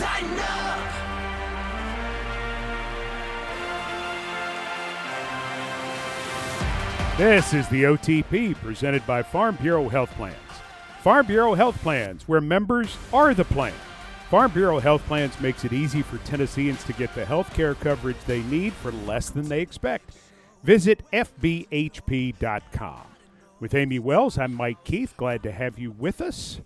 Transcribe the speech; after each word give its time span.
tighten 0.00 0.38
up. 0.38 0.80
This 7.16 7.52
is 7.52 7.68
the 7.68 7.82
OTP 7.82 8.54
presented 8.56 9.06
by 9.06 9.22
Farm 9.22 9.56
Bureau 9.60 9.90
Health 9.90 10.10
Plans. 10.12 10.36
Farm 11.02 11.26
Bureau 11.26 11.52
Health 11.52 11.78
Plans, 11.82 12.26
where 12.26 12.40
members 12.40 12.96
are 13.12 13.34
the 13.34 13.44
plan. 13.44 13.74
Farm 14.30 14.50
Bureau 14.52 14.78
Health 14.78 15.04
Plans 15.06 15.38
makes 15.38 15.66
it 15.66 15.74
easy 15.74 16.00
for 16.00 16.16
Tennesseans 16.18 16.82
to 16.84 16.94
get 16.94 17.14
the 17.14 17.26
health 17.26 17.52
care 17.52 17.74
coverage 17.74 18.16
they 18.26 18.40
need 18.44 18.72
for 18.72 18.90
less 18.92 19.28
than 19.28 19.48
they 19.50 19.60
expect. 19.60 20.14
Visit 20.62 21.02
FBHP.com. 21.12 23.02
With 23.58 23.74
Amy 23.74 23.98
Wells, 23.98 24.38
I'm 24.38 24.54
Mike 24.54 24.82
Keith. 24.84 25.12
Glad 25.18 25.42
to 25.42 25.52
have 25.52 25.78
you 25.78 25.90
with 25.90 26.22
us 26.22 26.62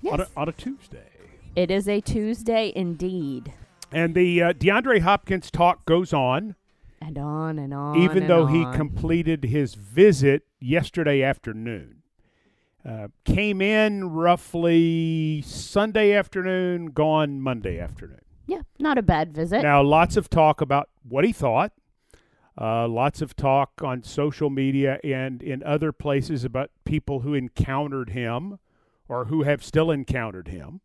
Yes. 0.00 0.14
on, 0.14 0.20
a, 0.20 0.26
on 0.36 0.48
a 0.48 0.52
Tuesday. 0.52 1.11
It 1.54 1.70
is 1.70 1.88
a 1.88 2.00
Tuesday 2.00 2.72
indeed. 2.74 3.52
And 3.90 4.14
the 4.14 4.42
uh, 4.42 4.52
DeAndre 4.54 5.00
Hopkins 5.02 5.50
talk 5.50 5.84
goes 5.84 6.12
on, 6.14 6.54
And 7.00 7.18
on 7.18 7.58
and 7.58 7.74
on. 7.74 7.98
even 7.98 8.22
and 8.22 8.30
though 8.30 8.46
he 8.46 8.64
completed 8.74 9.44
his 9.44 9.74
visit 9.74 10.44
yesterday 10.60 11.22
afternoon. 11.22 11.96
Uh, 12.88 13.08
came 13.24 13.60
in 13.60 14.10
roughly 14.10 15.42
Sunday 15.42 16.12
afternoon, 16.14 16.86
gone 16.86 17.40
Monday 17.40 17.78
afternoon. 17.78 18.20
Yeah, 18.46 18.62
not 18.78 18.98
a 18.98 19.02
bad 19.02 19.32
visit. 19.34 19.62
Now, 19.62 19.82
lots 19.82 20.16
of 20.16 20.28
talk 20.30 20.60
about 20.60 20.88
what 21.06 21.24
he 21.24 21.32
thought. 21.32 21.72
Uh, 22.60 22.88
lots 22.88 23.22
of 23.22 23.36
talk 23.36 23.82
on 23.82 24.02
social 24.02 24.50
media 24.50 24.98
and 25.04 25.42
in 25.42 25.62
other 25.62 25.92
places 25.92 26.44
about 26.44 26.70
people 26.84 27.20
who 27.20 27.34
encountered 27.34 28.10
him 28.10 28.58
or 29.08 29.26
who 29.26 29.42
have 29.42 29.62
still 29.62 29.90
encountered 29.90 30.48
him. 30.48 30.80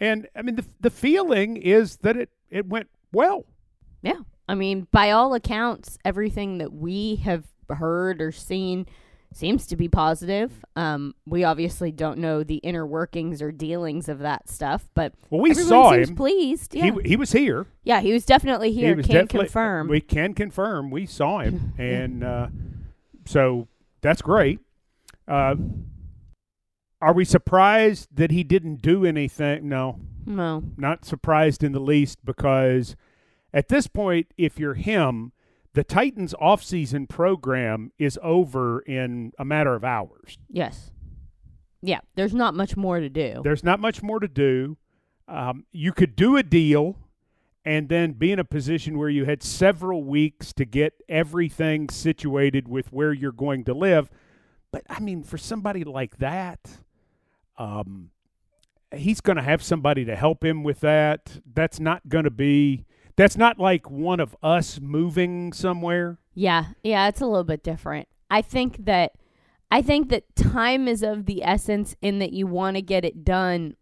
And 0.00 0.28
I 0.36 0.42
mean, 0.42 0.56
the, 0.56 0.64
the 0.80 0.90
feeling 0.90 1.56
is 1.56 1.96
that 1.98 2.16
it, 2.16 2.30
it 2.50 2.66
went 2.66 2.88
well. 3.12 3.44
Yeah. 4.02 4.20
I 4.48 4.54
mean, 4.54 4.86
by 4.92 5.10
all 5.10 5.34
accounts, 5.34 5.98
everything 6.04 6.58
that 6.58 6.72
we 6.72 7.16
have 7.16 7.44
heard 7.68 8.20
or 8.20 8.30
seen 8.30 8.86
seems 9.32 9.66
to 9.66 9.76
be 9.76 9.88
positive. 9.88 10.64
Um, 10.76 11.14
we 11.26 11.42
obviously 11.44 11.90
don't 11.90 12.18
know 12.18 12.44
the 12.44 12.56
inner 12.58 12.86
workings 12.86 13.42
or 13.42 13.50
dealings 13.52 14.08
of 14.08 14.20
that 14.20 14.48
stuff, 14.48 14.88
but 14.94 15.14
Well, 15.30 15.40
we 15.40 15.52
saw 15.52 15.92
seems 15.92 16.10
him. 16.10 16.16
pleased. 16.16 16.74
Yeah. 16.74 16.92
He, 17.02 17.08
he 17.10 17.16
was 17.16 17.32
here. 17.32 17.66
yeah, 17.82 18.00
he 18.00 18.12
was 18.12 18.24
definitely 18.24 18.72
He 18.72 18.82
here. 18.82 18.96
was 18.96 19.06
Can 19.06 19.14
definitely- 19.26 19.46
confirm. 19.46 19.88
We 19.88 20.00
can 20.00 20.32
confirm. 20.34 20.90
We 20.90 21.06
saw 21.06 21.40
him, 21.40 21.72
and 21.78 22.22
uh, 22.22 22.46
so 23.24 23.66
that's 24.00 24.22
great. 24.22 24.60
Uh, 25.26 25.56
are 27.00 27.12
we 27.12 27.24
surprised 27.24 28.08
that 28.14 28.30
he 28.30 28.42
didn't 28.42 28.82
do 28.82 29.04
anything? 29.04 29.68
No, 29.68 30.00
no. 30.24 30.62
not 30.76 31.04
surprised 31.04 31.62
in 31.62 31.72
the 31.72 31.80
least 31.80 32.24
because 32.24 32.96
at 33.52 33.68
this 33.68 33.86
point, 33.86 34.32
if 34.36 34.58
you're 34.58 34.74
him, 34.74 35.32
the 35.74 35.84
Titans 35.84 36.34
offseason 36.40 37.08
program 37.08 37.92
is 37.98 38.18
over 38.22 38.80
in 38.80 39.32
a 39.38 39.44
matter 39.44 39.74
of 39.74 39.84
hours. 39.84 40.38
Yes. 40.48 40.90
Yeah, 41.82 42.00
there's 42.14 42.34
not 42.34 42.54
much 42.54 42.76
more 42.76 42.98
to 42.98 43.08
do. 43.08 43.40
There's 43.44 43.62
not 43.62 43.78
much 43.78 44.02
more 44.02 44.18
to 44.18 44.28
do. 44.28 44.78
Um, 45.28 45.66
you 45.72 45.92
could 45.92 46.16
do 46.16 46.36
a 46.36 46.42
deal 46.42 46.96
and 47.64 47.88
then 47.88 48.12
be 48.12 48.32
in 48.32 48.38
a 48.38 48.44
position 48.44 48.96
where 48.96 49.08
you 49.08 49.24
had 49.24 49.42
several 49.42 50.02
weeks 50.02 50.52
to 50.54 50.64
get 50.64 50.94
everything 51.08 51.88
situated 51.90 52.68
with 52.68 52.92
where 52.92 53.12
you're 53.12 53.32
going 53.32 53.64
to 53.64 53.74
live. 53.74 54.08
But 54.72 54.84
I 54.88 55.00
mean, 55.00 55.22
for 55.22 55.36
somebody 55.36 55.84
like 55.84 56.18
that, 56.18 56.78
um, 57.58 58.10
he's 58.94 59.20
going 59.20 59.36
to 59.36 59.42
have 59.42 59.62
somebody 59.62 60.04
to 60.04 60.16
help 60.16 60.44
him 60.44 60.62
with 60.62 60.80
that. 60.80 61.40
That's 61.52 61.80
not 61.80 62.08
going 62.08 62.24
to 62.24 62.30
be. 62.30 62.84
That's 63.16 63.36
not 63.36 63.58
like 63.58 63.90
one 63.90 64.20
of 64.20 64.36
us 64.42 64.80
moving 64.80 65.52
somewhere. 65.52 66.18
Yeah, 66.34 66.66
yeah, 66.82 67.08
it's 67.08 67.20
a 67.20 67.26
little 67.26 67.44
bit 67.44 67.62
different. 67.62 68.08
I 68.30 68.42
think 68.42 68.84
that 68.84 69.12
I 69.70 69.82
think 69.82 70.10
that 70.10 70.36
time 70.36 70.86
is 70.86 71.02
of 71.02 71.26
the 71.26 71.42
essence 71.42 71.96
in 72.02 72.18
that 72.18 72.32
you 72.32 72.46
want 72.46 72.76
to 72.76 72.82
get 72.82 73.04
it 73.04 73.24
done 73.24 73.76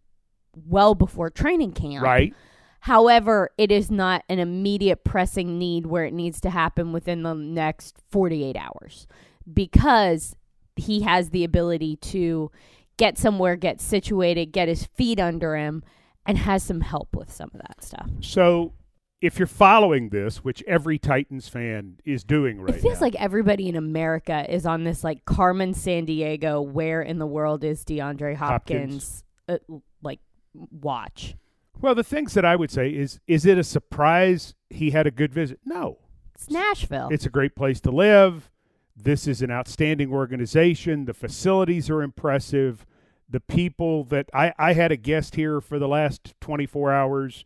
well 0.55 0.95
before 0.95 1.31
training 1.31 1.73
camp. 1.73 2.05
Right. 2.05 2.35
However, 2.81 3.51
it 3.57 3.73
is 3.73 3.91
not 3.91 4.25
an 4.29 4.39
immediate 4.39 5.05
pressing 5.05 5.59
need 5.59 5.87
where 5.87 6.05
it 6.05 6.13
needs 6.13 6.41
to 6.43 6.51
happen 6.51 6.93
within 6.93 7.23
the 7.23 7.35
next 7.35 7.97
48 8.11 8.57
hours 8.57 9.07
because 9.53 10.37
he 10.77 11.01
has 11.01 11.31
the 11.31 11.45
ability 11.45 11.97
to 11.97 12.51
get 12.97 13.19
somewhere, 13.19 13.57
get 13.57 13.81
situated, 13.81 14.53
get 14.53 14.69
his 14.69 14.85
feet 14.85 15.19
under 15.19 15.57
him 15.57 15.83
and 16.27 16.39
has 16.39 16.63
some 16.63 16.81
help 16.81 17.15
with 17.15 17.33
some 17.33 17.51
of 17.55 17.61
that 17.61 17.83
stuff. 17.83 18.09
So, 18.21 18.73
if 19.21 19.39
you're 19.39 19.47
following 19.47 20.11
this, 20.11 20.39
which 20.39 20.63
every 20.67 20.99
Titans 20.99 21.49
fan 21.49 21.97
is 22.05 22.25
doing 22.25 22.61
right 22.61 22.73
now, 22.73 22.77
it 22.77 22.83
feels 22.83 23.01
now, 23.01 23.07
like 23.07 23.15
everybody 23.17 23.69
in 23.69 23.77
America 23.77 24.45
is 24.53 24.67
on 24.67 24.85
this 24.85 25.03
like 25.03 25.25
Carmen 25.25 25.73
Sandiego. 25.73 26.65
Where 26.65 27.01
in 27.01 27.19
the 27.19 27.27
world 27.27 27.65
is 27.65 27.85
DeAndre 27.85 28.37
Hopkins? 28.37 29.25
Uh, 29.49 29.59
like 30.03 30.21
watch. 30.53 31.37
Well, 31.81 31.95
the 31.95 32.05
things 32.05 32.35
that 32.35 32.45
I 32.45 32.57
would 32.57 32.71
say 32.71 32.91
is 32.91 33.19
is 33.27 33.47
it 33.47 33.59
a 33.59 33.65
surprise 33.65 34.55
he 34.71 34.91
had 34.91 35.07
a 35.07 35.11
good 35.11 35.33
visit? 35.33 35.61
No. 35.65 35.99
It's 36.35 36.51
Nashville. 36.51 37.09
It's 37.11 37.27
a 37.27 37.31
great 37.31 37.55
place 37.55 37.81
to 37.83 37.91
live. 37.91 38.51
This 38.97 39.27
is 39.27 39.43
an 39.43 39.51
outstanding 39.51 40.13
organization. 40.13 41.05
The 41.05 41.15
facilities 41.15 41.91
are 41.91 42.03
impressive. 42.03 42.87
The 43.29 43.41
people 43.41 44.05
that 44.05 44.31
I, 44.33 44.53
I 44.59 44.75
had 44.75 44.93
a 44.93 44.97
guest 44.97 45.35
here 45.35 45.61
for 45.61 45.79
the 45.79 45.89
last 45.89 46.35
24 46.41 46.93
hours, 46.93 47.45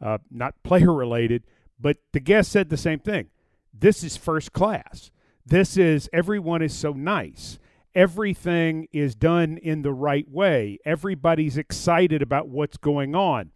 uh, 0.00 0.18
not 0.30 0.62
player 0.62 0.92
related, 0.92 1.44
but 1.80 1.98
the 2.12 2.20
guest 2.20 2.52
said 2.52 2.68
the 2.68 2.76
same 2.76 2.98
thing. 2.98 3.28
This 3.72 4.04
is 4.04 4.16
first 4.16 4.52
class. 4.52 5.10
This 5.46 5.76
is 5.76 6.10
everyone 6.12 6.62
is 6.62 6.74
so 6.74 6.92
nice. 6.92 7.58
Everything 7.94 8.88
is 8.92 9.14
done 9.14 9.58
in 9.58 9.82
the 9.82 9.92
right 9.92 10.28
way. 10.30 10.78
Everybody's 10.84 11.56
excited 11.56 12.22
about 12.22 12.48
what's 12.48 12.76
going 12.76 13.14
on. 13.14 13.50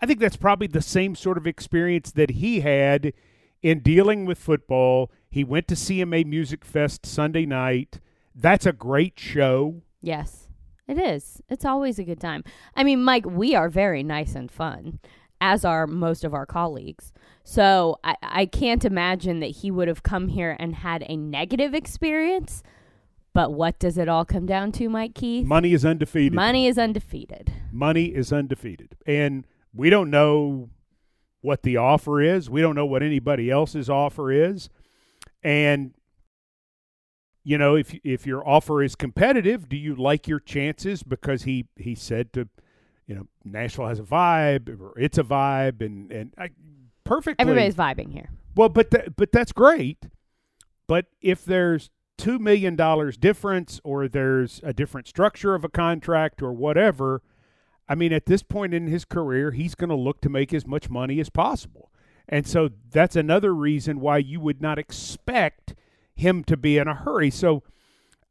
I 0.00 0.06
think 0.06 0.20
that's 0.20 0.36
probably 0.36 0.68
the 0.68 0.82
same 0.82 1.14
sort 1.14 1.38
of 1.38 1.46
experience 1.46 2.12
that 2.12 2.30
he 2.30 2.60
had 2.60 3.12
in 3.62 3.80
dealing 3.80 4.24
with 4.24 4.38
football. 4.38 5.10
He 5.30 5.44
went 5.44 5.68
to 5.68 5.74
CMA 5.74 6.24
Music 6.26 6.64
Fest 6.64 7.04
Sunday 7.06 7.46
night. 7.46 8.00
That's 8.34 8.66
a 8.66 8.72
great 8.72 9.18
show. 9.18 9.82
yes, 10.00 10.48
it 10.86 10.98
is. 10.98 11.42
It's 11.50 11.64
always 11.66 11.98
a 11.98 12.04
good 12.04 12.20
time. 12.20 12.44
I 12.74 12.82
mean, 12.82 13.02
Mike, 13.04 13.26
we 13.26 13.54
are 13.54 13.68
very 13.68 14.02
nice 14.02 14.34
and 14.34 14.50
fun, 14.50 15.00
as 15.40 15.62
are 15.64 15.86
most 15.86 16.24
of 16.24 16.32
our 16.32 16.46
colleagues. 16.46 17.12
So 17.44 17.98
I, 18.04 18.16
I 18.22 18.46
can't 18.46 18.84
imagine 18.86 19.40
that 19.40 19.48
he 19.48 19.70
would 19.70 19.88
have 19.88 20.02
come 20.02 20.28
here 20.28 20.56
and 20.58 20.76
had 20.76 21.04
a 21.06 21.16
negative 21.16 21.74
experience. 21.74 22.62
But 23.34 23.52
what 23.52 23.78
does 23.78 23.98
it 23.98 24.08
all 24.08 24.24
come 24.24 24.46
down 24.46 24.72
to, 24.72 24.88
Mike 24.88 25.14
Keith? 25.14 25.46
Money 25.46 25.72
is 25.74 25.84
undefeated. 25.84 26.32
Money 26.32 26.66
is 26.66 26.78
undefeated. 26.78 27.52
Money 27.70 28.06
is 28.06 28.32
undefeated. 28.32 28.96
And 29.06 29.44
we 29.74 29.90
don't 29.90 30.10
know 30.10 30.70
what 31.40 31.62
the 31.62 31.76
offer 31.76 32.20
is. 32.20 32.50
We 32.50 32.60
don't 32.60 32.74
know 32.74 32.86
what 32.86 33.02
anybody 33.02 33.50
else's 33.50 33.88
offer 33.88 34.30
is. 34.30 34.68
And 35.42 35.94
you 37.44 37.56
know, 37.56 37.76
if 37.76 37.94
if 38.04 38.26
your 38.26 38.46
offer 38.46 38.82
is 38.82 38.94
competitive, 38.94 39.68
do 39.68 39.76
you 39.76 39.94
like 39.94 40.28
your 40.28 40.40
chances 40.40 41.02
because 41.02 41.44
he 41.44 41.66
he 41.76 41.94
said 41.94 42.32
to 42.34 42.48
you 43.06 43.14
know, 43.14 43.26
Nashville 43.44 43.88
has 43.88 43.98
a 43.98 44.02
vibe 44.02 44.80
or 44.80 44.98
it's 44.98 45.18
a 45.18 45.24
vibe 45.24 45.80
and 45.80 46.12
and 46.12 46.34
I 46.36 46.50
perfectly 47.04 47.42
Everybody's 47.42 47.74
vibing 47.74 48.12
here. 48.12 48.30
Well, 48.54 48.68
but 48.68 49.16
but 49.16 49.32
that's 49.32 49.52
great. 49.52 50.06
But 50.86 51.06
if 51.20 51.44
there's 51.44 51.90
two 52.18 52.38
million 52.38 52.76
dollars 52.76 53.16
difference, 53.16 53.80
or 53.84 54.08
there's 54.08 54.60
a 54.62 54.72
different 54.72 55.06
structure 55.06 55.54
of 55.54 55.64
a 55.64 55.68
contract, 55.68 56.42
or 56.42 56.52
whatever, 56.52 57.22
I 57.88 57.94
mean, 57.94 58.12
at 58.12 58.26
this 58.26 58.42
point 58.42 58.74
in 58.74 58.86
his 58.86 59.04
career, 59.04 59.52
he's 59.52 59.74
going 59.74 59.90
to 59.90 59.96
look 59.96 60.20
to 60.22 60.28
make 60.28 60.52
as 60.52 60.66
much 60.66 60.90
money 60.90 61.20
as 61.20 61.30
possible, 61.30 61.90
and 62.28 62.46
so 62.46 62.70
that's 62.90 63.16
another 63.16 63.54
reason 63.54 64.00
why 64.00 64.18
you 64.18 64.40
would 64.40 64.60
not 64.60 64.78
expect 64.78 65.74
him 66.14 66.44
to 66.44 66.56
be 66.56 66.76
in 66.78 66.88
a 66.88 66.94
hurry. 66.94 67.30
So, 67.30 67.62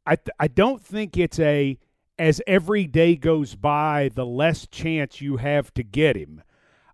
I 0.06 0.16
th- 0.16 0.34
I 0.38 0.48
don't 0.48 0.84
think 0.84 1.16
it's 1.16 1.38
a 1.38 1.78
as 2.18 2.42
every 2.46 2.86
day 2.86 3.14
goes 3.14 3.54
by, 3.54 4.10
the 4.12 4.26
less 4.26 4.66
chance 4.66 5.20
you 5.20 5.36
have 5.36 5.72
to 5.74 5.82
get 5.82 6.16
him. 6.16 6.42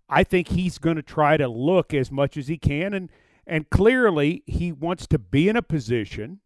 I 0.07 0.23
think 0.23 0.49
he's 0.49 0.77
going 0.77 0.97
to 0.97 1.01
try 1.01 1.35
to 1.37 1.47
look 1.47 1.93
as 1.93 2.11
much 2.11 2.37
as 2.37 2.47
he 2.47 2.57
can 2.57 2.93
and 2.93 3.09
and 3.47 3.69
clearly 3.69 4.43
he 4.47 4.71
wants 4.71 5.05
to 5.07 5.19
be 5.19 5.47
in 5.49 5.55
a 5.55 5.61
position 5.61 6.39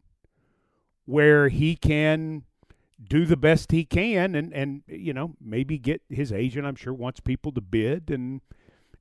where 1.06 1.48
he 1.48 1.76
can 1.76 2.44
do 3.02 3.26
the 3.26 3.38
best 3.38 3.72
he 3.72 3.86
can 3.86 4.36
and 4.36 4.54
and 4.54 4.84
you 4.88 5.14
know 5.14 5.34
maybe 5.42 5.78
get 5.78 6.02
his 6.10 6.32
agent 6.34 6.66
I'm 6.66 6.76
sure 6.76 6.94
wants 6.94 7.20
people 7.22 7.52
to 7.54 7.62
bid 7.62 8.10
and 8.12 8.42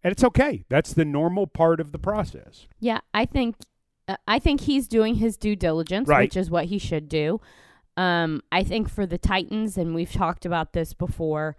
and 0.05 0.13
it's 0.13 0.23
okay 0.23 0.65
that's 0.69 0.93
the 0.95 1.05
normal 1.05 1.47
part 1.49 1.81
of 1.81 1.91
the 1.93 1.99
process 1.99 2.67
Yeah, 2.81 3.01
I 3.13 3.25
think 3.25 3.57
uh, 4.07 4.17
I 4.29 4.39
think 4.39 4.61
he's 4.63 4.87
doing 4.89 5.17
his 5.17 5.37
due 5.37 5.57
diligence, 5.57 6.09
Right. 6.09 6.23
which 6.29 6.37
is 6.37 6.51
what 6.51 6.67
he 6.67 6.79
should 6.79 7.09
do. 7.09 7.41
Um, 7.97 8.41
I 8.53 8.63
think 8.63 8.89
for 8.89 9.05
the 9.05 9.19
Titans, 9.19 9.77
and 9.77 9.95
we've 9.95 10.13
talked 10.13 10.47
about 10.47 10.73
this 10.73 10.95
before, 10.95 11.57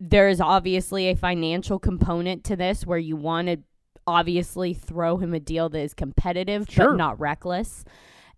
there 0.00 0.28
is 0.28 0.40
obviously 0.40 1.08
a 1.08 1.16
financial 1.16 1.78
component 1.78 2.42
to 2.44 2.56
this 2.56 2.84
where 2.84 2.98
you 2.98 3.16
want 3.16 3.48
to 3.48 3.58
obviously 4.06 4.74
throw 4.74 5.16
him 5.16 5.32
a 5.32 5.40
deal 5.40 5.68
that 5.68 5.78
is 5.80 5.94
competitive 5.94 6.66
Sure. 6.68 6.90
but 6.90 6.96
not 6.96 7.18
reckless. 7.20 7.84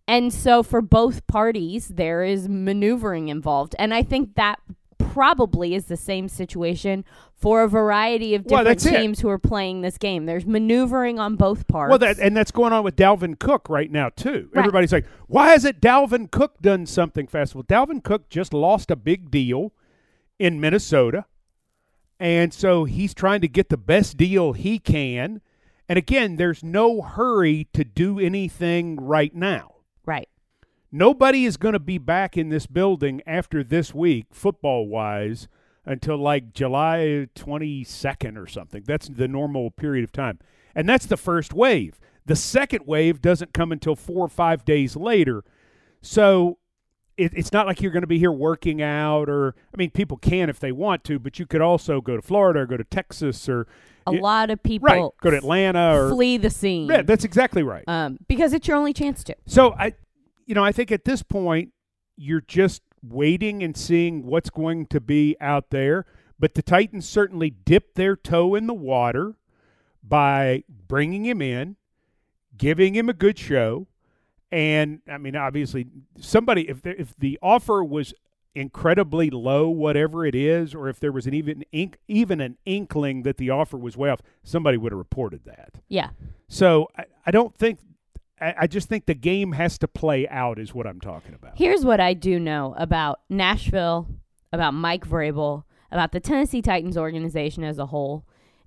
And 0.08 0.32
so 0.32 0.62
for 0.62 0.80
both 0.80 1.26
parties, 1.26 1.88
there 1.88 2.24
is 2.24 2.48
maneuvering 2.48 3.28
involved. 3.28 3.76
And 3.78 3.92
I 3.92 4.02
think 4.02 4.34
that 4.36 4.58
probably 4.98 5.74
is 5.74 5.86
the 5.86 5.96
same 5.96 6.28
situation 6.28 7.04
for 7.34 7.62
a 7.62 7.68
variety 7.68 8.34
of 8.34 8.44
Well, 8.46 8.64
different 8.64 8.86
it. 8.86 8.98
teams 9.00 9.20
who 9.20 9.28
are 9.28 9.38
playing 9.38 9.80
this 9.82 9.98
game. 9.98 10.26
There's 10.26 10.46
maneuvering 10.46 11.18
on 11.18 11.36
both 11.36 11.68
parts. 11.68 11.90
Well, 11.90 11.98
that 11.98 12.18
and 12.18 12.36
that's 12.36 12.50
going 12.50 12.72
on 12.72 12.84
with 12.84 12.96
Dalvin 12.96 13.38
Cook 13.38 13.68
right 13.68 13.90
now 13.90 14.08
too. 14.10 14.48
Right. 14.52 14.60
Everybody's 14.60 14.92
like, 14.92 15.06
"Why 15.26 15.48
hasn't 15.50 15.80
Dalvin 15.80 16.30
Cook 16.30 16.60
done 16.60 16.86
something 16.86 17.26
fast?" 17.26 17.54
Well, 17.54 17.64
Dalvin 17.64 18.02
Cook 18.02 18.28
just 18.28 18.52
lost 18.52 18.90
a 18.90 18.96
big 18.96 19.30
deal 19.30 19.72
in 20.38 20.60
Minnesota, 20.60 21.26
and 22.18 22.52
so 22.52 22.84
he's 22.84 23.14
trying 23.14 23.40
to 23.40 23.48
get 23.48 23.68
the 23.68 23.76
best 23.76 24.16
deal 24.16 24.52
he 24.52 24.78
can. 24.78 25.40
And 25.88 25.96
again, 25.96 26.36
there's 26.36 26.62
no 26.62 27.00
hurry 27.02 27.68
to 27.72 27.82
do 27.84 28.18
anything 28.18 28.96
right 28.96 29.34
now. 29.34 29.74
Right. 30.08 30.28
Nobody 30.90 31.44
is 31.44 31.58
going 31.58 31.74
to 31.74 31.78
be 31.78 31.98
back 31.98 32.36
in 32.36 32.48
this 32.48 32.66
building 32.66 33.20
after 33.26 33.62
this 33.62 33.94
week, 33.94 34.26
football 34.32 34.88
wise, 34.88 35.46
until 35.84 36.16
like 36.16 36.54
July 36.54 37.28
22nd 37.36 38.36
or 38.36 38.46
something. 38.46 38.82
That's 38.86 39.08
the 39.08 39.28
normal 39.28 39.70
period 39.70 40.02
of 40.04 40.12
time. 40.12 40.38
And 40.74 40.88
that's 40.88 41.06
the 41.06 41.16
first 41.18 41.52
wave. 41.52 42.00
The 42.24 42.36
second 42.36 42.86
wave 42.86 43.20
doesn't 43.20 43.52
come 43.52 43.70
until 43.70 43.94
four 43.94 44.24
or 44.24 44.28
five 44.28 44.64
days 44.64 44.96
later. 44.96 45.44
So 46.00 46.58
it, 47.18 47.32
it's 47.34 47.52
not 47.52 47.66
like 47.66 47.82
you're 47.82 47.92
going 47.92 48.02
to 48.02 48.06
be 48.06 48.18
here 48.18 48.32
working 48.32 48.80
out, 48.80 49.28
or, 49.28 49.54
I 49.74 49.76
mean, 49.76 49.90
people 49.90 50.16
can 50.16 50.48
if 50.48 50.60
they 50.60 50.72
want 50.72 51.04
to, 51.04 51.18
but 51.18 51.38
you 51.38 51.46
could 51.46 51.60
also 51.60 52.00
go 52.00 52.16
to 52.16 52.22
Florida 52.22 52.60
or 52.60 52.66
go 52.66 52.76
to 52.76 52.84
Texas 52.84 53.48
or, 53.48 53.66
A 54.08 54.14
Yeah, 54.14 54.20
lot 54.20 54.50
of 54.50 54.62
people 54.62 54.86
right, 54.86 55.10
go 55.20 55.30
to 55.30 55.36
Atlanta 55.36 55.94
or. 55.96 56.10
flee 56.10 56.36
the 56.36 56.50
scene. 56.50 56.88
Yeah, 56.88 57.02
that's 57.02 57.24
exactly 57.24 57.62
right. 57.62 57.84
um, 57.86 58.18
because 58.28 58.52
it's 58.52 58.66
your 58.68 58.76
only 58.76 58.92
chance 58.92 59.22
to. 59.24 59.36
So 59.46 59.72
I, 59.72 59.94
you 60.46 60.54
know, 60.54 60.64
I 60.64 60.72
think 60.72 60.90
at 60.92 61.04
this 61.04 61.22
point 61.22 61.72
you're 62.16 62.40
just 62.40 62.82
waiting 63.02 63.62
and 63.62 63.76
seeing 63.76 64.24
what's 64.26 64.50
going 64.50 64.86
to 64.86 65.00
be 65.00 65.36
out 65.40 65.70
there. 65.70 66.04
But 66.40 66.54
the 66.54 66.62
Titans 66.62 67.08
certainly 67.08 67.50
dipped 67.50 67.94
their 67.96 68.14
toe 68.16 68.54
in 68.54 68.66
the 68.66 68.74
water 68.74 69.34
by 70.02 70.64
bringing 70.68 71.24
him 71.26 71.42
in, 71.42 71.76
giving 72.56 72.94
him 72.94 73.08
a 73.08 73.12
good 73.12 73.38
show, 73.38 73.88
and 74.50 75.00
I 75.10 75.18
mean, 75.18 75.36
obviously, 75.36 75.86
somebody 76.18 76.68
if 76.68 76.80
the, 76.82 76.98
if 77.00 77.14
the 77.18 77.38
offer 77.42 77.84
was 77.84 78.14
incredibly 78.54 79.30
low, 79.30 79.68
whatever 79.68 80.24
it 80.26 80.34
is, 80.34 80.74
or 80.74 80.88
if 80.88 80.98
there 80.98 81.12
was 81.12 81.26
an 81.26 81.34
even 81.34 81.64
ink, 81.72 81.98
even 82.08 82.40
an 82.40 82.58
inkling 82.64 83.22
that 83.22 83.36
the 83.36 83.50
offer 83.50 83.76
was 83.76 83.96
way 83.96 84.10
off, 84.10 84.20
somebody 84.42 84.76
would 84.76 84.92
have 84.92 84.98
reported 84.98 85.44
that. 85.44 85.74
Yeah. 85.88 86.10
So 86.48 86.88
I, 86.96 87.04
I 87.26 87.30
don't 87.30 87.54
think 87.56 87.78
I, 88.40 88.54
I 88.60 88.66
just 88.66 88.88
think 88.88 89.06
the 89.06 89.14
game 89.14 89.52
has 89.52 89.78
to 89.78 89.88
play 89.88 90.26
out 90.28 90.58
is 90.58 90.74
what 90.74 90.86
I'm 90.86 91.00
talking 91.00 91.34
about. 91.34 91.52
Here's 91.56 91.84
what 91.84 92.00
I 92.00 92.14
do 92.14 92.38
know 92.40 92.74
about 92.78 93.20
Nashville, 93.28 94.08
about 94.52 94.74
Mike 94.74 95.06
Vrabel, 95.06 95.64
about 95.90 96.12
the 96.12 96.20
Tennessee 96.20 96.62
Titans 96.62 96.96
organization 96.96 97.64
as 97.64 97.78
a 97.78 97.86
whole. 97.86 98.24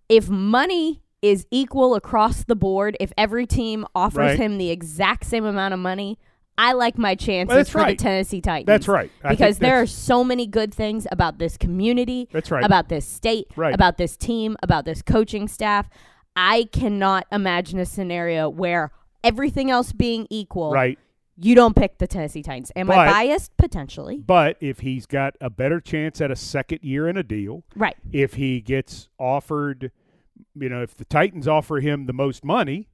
If 0.10 0.30
money 0.30 1.01
is 1.22 1.45
equal 1.51 1.95
across 1.95 2.44
the 2.44 2.56
board, 2.56 2.98
if 3.00 3.13
every 3.18 3.45
team 3.45 3.86
offers 3.94 4.18
Right. 4.18 4.39
him 4.39 4.57
the 4.57 4.72
exact 4.72 5.25
same 5.25 5.45
amount 5.45 5.74
of 5.74 5.80
money, 5.80 6.18
I 6.62 6.74
like 6.74 6.96
my 6.98 7.16
chances 7.16 7.56
that's 7.56 7.69
for 7.72 7.80
right. 7.80 7.98
the 7.98 8.04
Tennessee 8.04 8.40
Titans. 8.40 8.68
That's 8.68 8.88
right. 8.88 9.10
I 9.24 9.30
Because 9.30 9.58
there 9.58 9.81
are 9.81 9.88
so 9.88 10.24
many 10.24 10.46
good 10.46 10.72
things 10.74 11.08
about 11.12 11.40
this 11.40 11.58
community, 11.58 12.30
That's 12.31 12.52
right. 12.52 12.63
about 12.63 12.88
this 12.88 13.04
state, 13.06 13.48
Right. 13.56 13.74
about 13.74 13.98
this 13.98 14.16
team, 14.16 14.56
about 14.62 14.86
this 14.86 15.02
coaching 15.02 15.48
staff. 15.48 15.90
I 16.36 16.69
cannot 16.72 17.25
imagine 17.31 17.80
a 17.80 17.86
scenario 17.86 18.48
where 18.48 18.92
everything 19.24 19.72
else 19.72 19.92
being 19.92 20.28
equal, 20.30 20.72
right. 20.72 21.00
you 21.36 21.56
don't 21.56 21.75
pick 21.75 21.98
the 21.98 22.06
Tennessee 22.06 22.44
Titans. 22.44 22.72
Am 22.75 22.92
I 22.92 23.08
biased? 23.12 23.58
Potentially. 23.58 24.18
But 24.19 24.58
if 24.62 24.81
he's 24.81 25.08
got 25.08 25.36
a 25.42 25.50
better 25.50 25.80
chance 25.81 26.22
at 26.22 26.30
a 26.30 26.36
second 26.36 26.80
year 26.84 27.08
in 27.08 27.18
a 27.18 27.24
deal, 27.24 27.63
Right. 27.75 27.96
if 28.13 28.36
he 28.36 28.62
gets 28.62 29.10
offered, 29.19 29.92
you 30.56 30.69
know, 30.69 30.84
if 30.84 30.96
the 30.96 31.06
Titans 31.06 31.48
offer 31.48 31.80
him 31.80 32.06
the 32.06 32.13
most 32.13 32.46
money, 32.46 32.88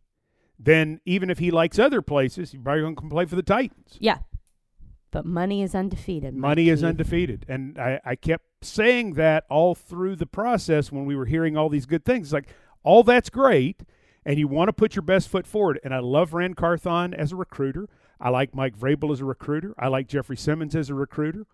then 0.60 1.00
even 1.06 1.30
if 1.30 1.40
he 1.40 1.52
likes 1.52 1.78
other 1.78 2.02
places, 2.02 2.52
he's 2.52 2.62
probably 2.62 2.82
going 2.82 2.96
to 2.96 3.02
play 3.10 3.26
for 3.26 3.36
the 3.36 3.44
Titans. 3.44 3.98
Yeah. 4.00 4.20
But 5.12 5.26
money 5.26 5.62
is 5.62 5.74
undefeated. 5.74 6.36
Money 6.36 6.70
is 6.70 6.84
undefeated. 6.84 7.46
And 7.48 7.80
I, 7.80 8.00
I 8.04 8.16
kept 8.16 8.44
saying 8.62 9.14
that 9.14 9.46
all 9.50 9.74
through 9.74 10.18
the 10.18 10.26
process 10.26 10.92
when 10.92 11.06
we 11.06 11.16
were 11.16 11.26
hearing 11.26 11.56
all 11.56 11.70
these 11.70 11.86
good 11.86 12.04
things. 12.04 12.28
It's 12.28 12.34
like, 12.34 12.50
all 12.84 13.04
that's 13.04 13.30
great, 13.30 13.84
and 14.26 14.40
you 14.40 14.48
want 14.48 14.70
to 14.70 14.74
put 14.74 14.96
your 14.96 15.04
best 15.04 15.28
foot 15.28 15.46
forward. 15.46 15.80
And 15.84 15.94
I 15.94 16.00
love 16.00 16.34
Ran 16.34 16.54
Carthon 16.54 17.14
as 17.14 17.32
a 17.32 17.36
recruiter. 17.36 17.90
I 18.20 18.30
like 18.30 18.56
Mike 18.56 18.78
Vrabel 18.78 19.12
as 19.12 19.20
a 19.20 19.26
recruiter. 19.26 19.76
I 19.78 19.90
like 19.90 20.08
Jeffrey 20.08 20.38
Simmons 20.38 20.76
as 20.76 20.90
a 20.90 20.94
recruiter. 20.94 21.46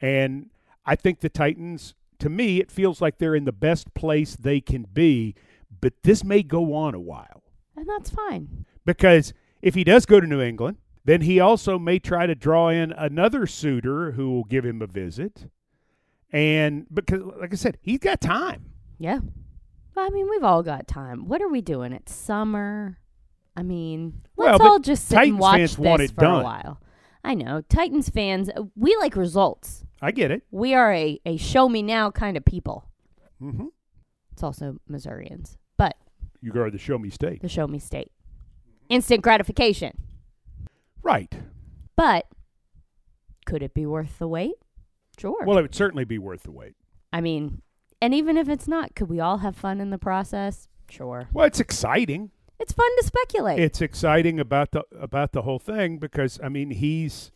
And 0.00 0.50
I 0.86 0.94
think 0.94 1.20
the 1.20 1.28
Titans, 1.28 1.94
to 2.20 2.28
me, 2.28 2.60
it 2.60 2.70
feels 2.70 3.00
like 3.00 3.18
they're 3.18 3.34
in 3.34 3.44
the 3.44 3.52
best 3.52 3.92
place 3.94 4.36
they 4.36 4.60
can 4.60 4.84
be. 4.84 5.34
But 5.80 5.94
this 6.04 6.22
may 6.22 6.42
go 6.42 6.74
on 6.74 6.94
a 6.94 7.00
while 7.00 7.42
And 7.80 7.88
that's 7.88 8.10
fine. 8.10 8.64
because 8.84 9.32
if 9.62 9.74
he 9.74 9.84
does 9.84 10.04
go 10.06 10.20
to 10.20 10.26
New 10.26 10.40
England, 10.40 10.78
then 11.04 11.22
he 11.22 11.40
also 11.40 11.78
may 11.78 11.98
try 11.98 12.26
to 12.26 12.34
draw 12.34 12.68
in 12.68 12.92
another 12.92 13.46
suitor 13.46 14.12
who 14.12 14.30
will 14.30 14.44
give 14.44 14.64
him 14.64 14.82
a 14.82 14.86
visit. 14.86 15.46
And 16.30 16.86
because, 16.92 17.22
like 17.40 17.52
I 17.52 17.56
said, 17.56 17.78
he's 17.80 17.98
got 18.00 18.20
time. 18.20 18.66
Yeah. 18.98 19.20
Well, 19.94 20.06
I 20.06 20.10
mean, 20.10 20.28
we've 20.28 20.44
all 20.44 20.62
got 20.62 20.86
time. 20.86 21.26
What 21.28 21.40
are 21.40 21.48
we 21.48 21.60
doing? 21.60 21.92
It's 21.92 22.12
summer. 22.14 22.98
I 23.56 23.62
mean, 23.62 24.22
let's 24.36 24.58
but 24.58 24.66
all 24.66 24.78
just 24.78 25.08
sit 25.08 25.14
Titans 25.16 25.32
and 25.32 25.38
watch 25.40 25.58
fans 25.58 25.78
want 25.78 26.00
this 26.00 26.10
it 26.10 26.14
for 26.14 26.24
a 26.26 26.42
while. 26.42 26.80
I 27.24 27.34
know. 27.34 27.62
Titans 27.68 28.08
fans, 28.08 28.50
uh, 28.50 28.62
we 28.76 28.94
like 28.96 29.16
results. 29.16 29.84
I 30.00 30.10
get 30.12 30.30
it. 30.30 30.42
We 30.50 30.74
are 30.74 30.92
a, 30.92 31.20
a 31.26 31.36
show 31.36 31.68
me 31.68 31.82
now 31.82 32.10
kind 32.10 32.36
of 32.36 32.44
people. 32.44 32.88
Mm-hmm. 33.42 33.66
It's 34.32 34.42
also 34.42 34.78
Missourians, 34.86 35.58
You 36.40 36.52
go 36.52 36.64
to 36.64 36.70
the 36.70 36.78
show 36.78 36.98
me 36.98 37.10
state. 37.10 37.42
the 37.42 37.48
show 37.48 37.66
me 37.66 37.78
state. 37.78 38.12
Instant 38.88 39.22
gratification. 39.22 39.96
Right. 41.02 41.32
But 41.96 42.26
could 43.44 43.62
it 43.62 43.74
be 43.74 43.86
worth 43.86 44.18
the 44.18 44.28
wait? 44.28 44.54
Sure. 45.18 45.44
Well, 45.44 45.58
it 45.58 45.62
would 45.62 45.74
certainly 45.74 46.04
be 46.04 46.18
worth 46.18 46.44
the 46.44 46.52
wait. 46.52 46.74
I 47.12 47.20
mean, 47.20 47.62
and 48.00 48.14
even 48.14 48.36
if 48.36 48.48
it's 48.48 48.68
not, 48.68 48.94
could 48.94 49.08
we 49.08 49.20
all 49.20 49.38
have 49.38 49.56
fun 49.56 49.80
in 49.80 49.90
the 49.90 49.98
process? 49.98 50.68
Sure. 50.88 51.28
Well, 51.32 51.46
it's 51.46 51.60
exciting. 51.60 52.30
It's 52.60 52.72
fun 52.72 52.88
to 52.98 53.04
speculate. 53.04 53.58
It's 53.58 53.80
exciting 53.80 54.40
about 54.40 54.72
the 54.72 54.84
about 54.98 55.32
the 55.32 55.42
whole 55.42 55.58
thing 55.58 55.98
because 55.98 56.40
I 56.42 56.48
mean 56.48 56.70
he's 56.70 57.30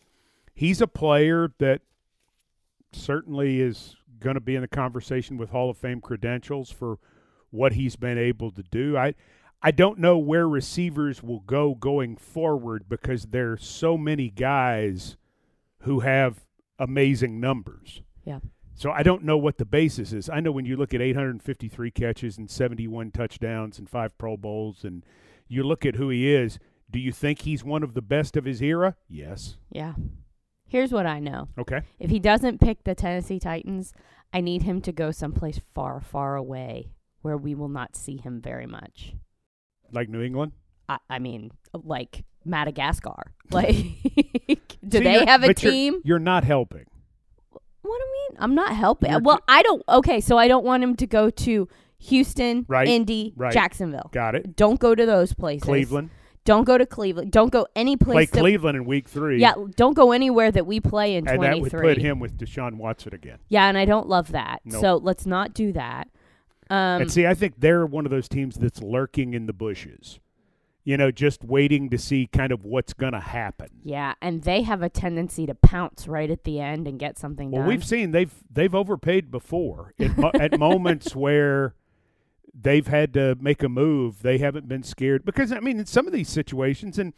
he's 0.55 0.81
a 0.81 0.87
player 0.87 1.53
that 1.59 1.83
certainly 2.93 3.61
is 3.61 3.97
going 4.21 4.35
to 4.35 4.41
be 4.41 4.55
in 4.55 4.63
the 4.63 4.69
conversation 4.69 5.37
with 5.37 5.51
Hall 5.51 5.71
of 5.71 5.77
Fame 5.77 6.01
credentials 6.01 6.71
for 6.71 6.99
what 7.53 7.75
he's 7.75 7.95
been 7.95 8.19
able 8.19 8.51
to 8.51 8.63
do. 8.65 8.97
I 8.97 9.15
I 9.63 9.71
don't 9.71 10.01
know 10.01 10.19
where 10.19 10.49
receivers 10.49 11.23
will 11.23 11.41
go 11.41 11.77
going 11.77 12.17
forward 12.17 12.89
because 12.89 13.27
there 13.27 13.53
are 13.53 13.57
so 13.57 13.97
many 13.97 14.29
guys 14.29 15.17
who 15.83 16.01
have 16.01 16.45
amazing 16.81 17.39
numbers. 17.39 18.03
Yeah. 18.25 18.41
So 18.75 18.91
I 18.91 19.05
don't 19.05 19.23
know 19.23 19.39
what 19.39 19.59
the 19.59 19.65
basis 19.65 20.13
is. 20.13 20.29
I 20.29 20.41
know 20.41 20.51
when 20.51 20.65
you 20.65 20.77
look 20.77 20.93
at 20.93 21.01
853 21.01 21.91
catches 21.93 22.39
and 22.39 22.51
71 22.51 23.13
touchdowns 23.13 23.79
and 23.79 23.89
five 23.89 24.19
Pro 24.19 24.37
Bowls, 24.37 24.83
and 24.83 25.05
you 25.47 25.63
look 25.63 25.87
at 25.87 25.95
who 25.95 26.09
he 26.09 26.35
is, 26.35 26.59
do 26.91 26.99
you 26.99 27.13
think 27.13 27.43
he's 27.43 27.63
one 27.63 27.85
of 27.85 27.95
the 27.95 28.03
best 28.03 28.37
of 28.37 28.45
his 28.45 28.61
era? 28.61 28.97
Yes. 29.09 29.59
yeah. 29.71 29.95
Here's 30.67 30.91
what 30.91 31.07
I 31.07 31.21
know. 31.21 31.49
Okay. 31.59 31.83
If 32.01 32.11
he 32.11 32.19
doesn't 32.19 32.61
pick 32.61 32.83
the 32.83 32.95
Tennessee 32.95 33.39
Titans, 33.39 33.93
I 34.33 34.41
need 34.41 34.63
him 34.63 34.81
to 34.81 34.91
go 34.91 35.11
someplace 35.11 35.61
far, 35.73 36.01
far 36.01 36.35
away 36.35 36.89
where 37.23 37.37
we 37.37 37.55
will 37.55 37.69
not 37.69 37.97
see 37.97 38.17
him 38.17 38.41
very 38.41 38.67
much. 38.67 39.15
Like 39.93 40.09
New 40.09 40.23
England? 40.23 40.53
I, 40.89 40.99
I 41.09 41.19
mean, 41.19 41.51
uh, 41.75 41.79
like 41.83 42.25
Madagascar. 42.45 43.33
Like, 43.53 43.77
do 44.89 45.01
they 45.01 45.27
have 45.27 45.45
a 45.45 45.49
but 45.49 45.63
you're- 45.63 45.73
team? 45.77 46.01
You're, 46.05 46.19
not 46.19 46.43
helping. 46.45 46.87
What 47.83 47.99
do 47.99 48.05
you 48.07 48.29
mean? 48.31 48.39
I'm 48.41 48.55
not 48.55 48.75
helping. 48.75 49.11
You're 49.11 49.21
well, 49.21 49.37
t- 49.37 49.45
I 49.47 49.63
don't. 49.63 49.83
Okay, 49.87 50.23
so 50.23 50.39
I 50.39 50.49
don't 50.49 50.65
want 50.65 50.83
him 50.83 50.97
to 50.97 51.07
go 51.07 51.29
to 51.29 51.69
Houston, 51.99 52.65
Right, 52.69 52.89
Indy, 52.89 53.35
right. 53.37 53.53
Jacksonville. 53.53 54.09
Got 54.13 54.37
it. 54.37 54.57
Don't 54.57 54.81
go 54.81 54.95
to 54.95 55.05
those 55.05 55.35
places. 55.35 55.65
Cleveland. 55.65 56.09
Don't 56.45 56.65
go 56.65 56.79
to 56.79 56.87
Cleveland. 56.87 57.31
Don't 57.31 57.53
go 57.53 57.67
any 57.77 57.97
Play 57.97 58.15
place. 58.15 58.31
that, 58.31 58.41
Cleveland 58.41 58.77
in 58.77 58.85
week 58.87 59.07
three. 59.09 59.39
yeah, 59.39 59.53
don't 59.77 59.95
go 59.95 60.11
anywhere 60.13 60.51
that 60.51 60.67
we 60.67 60.81
play 60.81 61.15
in 61.17 61.29
And 61.29 61.43
that 61.43 61.61
would 61.61 61.71
put 61.71 61.99
him 61.99 62.19
with 62.19 62.39
Deshaun 62.39 62.79
Watson 62.79 63.15
again. 63.15 63.39
Yeah, 63.49 63.67
and 63.69 63.77
I 63.77 63.85
don't 63.85 64.09
love 64.09 64.33
that. 64.33 64.63
Nope. 64.65 64.81
So 64.81 64.97
let's 64.97 65.27
not 65.27 65.53
do 65.53 65.73
that. 65.75 66.09
Um, 66.71 67.03
and 67.03 67.13
see, 67.13 67.27
I 67.27 67.35
think 67.35 67.55
they're 67.59 67.85
one 67.87 68.05
of 68.07 68.11
those 68.11 68.29
teams 68.29 68.57
that's 68.57 68.81
lurking 68.83 69.35
in 69.35 69.47
the 69.47 69.53
bushes. 69.53 70.21
you 70.85 70.97
know, 70.97 71.13
just 71.13 71.45
waiting 71.45 71.89
to 71.91 71.97
see 71.99 72.27
kind 72.27 72.51
of 72.51 72.65
what's 72.65 72.93
going 72.93 73.13
to 73.13 73.21
happen. 73.21 73.69
Yeah, 73.85 74.15
and 74.21 74.43
they 74.43 74.63
have 74.63 74.83
a 74.83 74.89
tendency 74.89 75.47
to 75.47 75.55
pounce 75.55 76.09
right 76.09 76.29
at 76.29 76.43
the 76.43 76.59
end 76.59 76.89
and 76.89 76.99
get 76.99 77.17
something 77.19 77.53
Well, 77.53 77.63
done. 77.63 77.69
we've 77.69 77.85
seen 77.85 78.11
they've 78.11 78.35
they've 78.51 78.75
overpaid 78.75 79.31
before 79.31 79.95
at, 80.01 80.35
at 80.41 80.59
moments 80.59 81.15
where 81.15 81.75
they've 82.53 82.87
had 82.89 83.15
to 83.15 83.37
make 83.41 83.63
a 83.63 83.69
move. 83.69 84.23
They 84.23 84.39
haven't 84.39 84.69
been 84.69 84.83
scared 84.83 85.25
because 85.25 85.53
I 85.53 85.61
mean, 85.61 85.79
in 85.79 85.87
some 85.87 86.07
of 86.09 86.13
these 86.13 86.29
situations, 86.29 86.99
and 86.99 87.13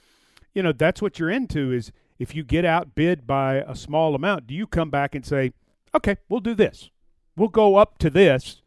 you 0.52 0.62
know, 0.62 0.72
that's 0.72 1.00
what 1.00 1.18
you're 1.18 1.30
into 1.30 1.72
is 1.72 1.90
if 2.18 2.34
you 2.34 2.44
get 2.44 2.64
outbid 2.66 3.26
by 3.26 3.56
a 3.66 3.74
small 3.74 4.14
amount, 4.14 4.46
do 4.46 4.54
you 4.54 4.66
come 4.66 4.90
back 4.90 5.14
and 5.14 5.24
say, 5.24 5.52
"Okay, 5.94 6.16
we'll 6.28 6.40
do 6.40 6.54
this. 6.54 6.90
We'll 7.34 7.48
go 7.48 7.76
up 7.76 7.96
to 7.98 8.10
this 8.10 8.60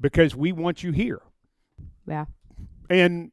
because 0.00 0.34
we 0.34 0.52
want 0.52 0.82
you 0.82 0.92
here." 0.92 1.22
yeah. 2.06 2.26
And 2.90 3.32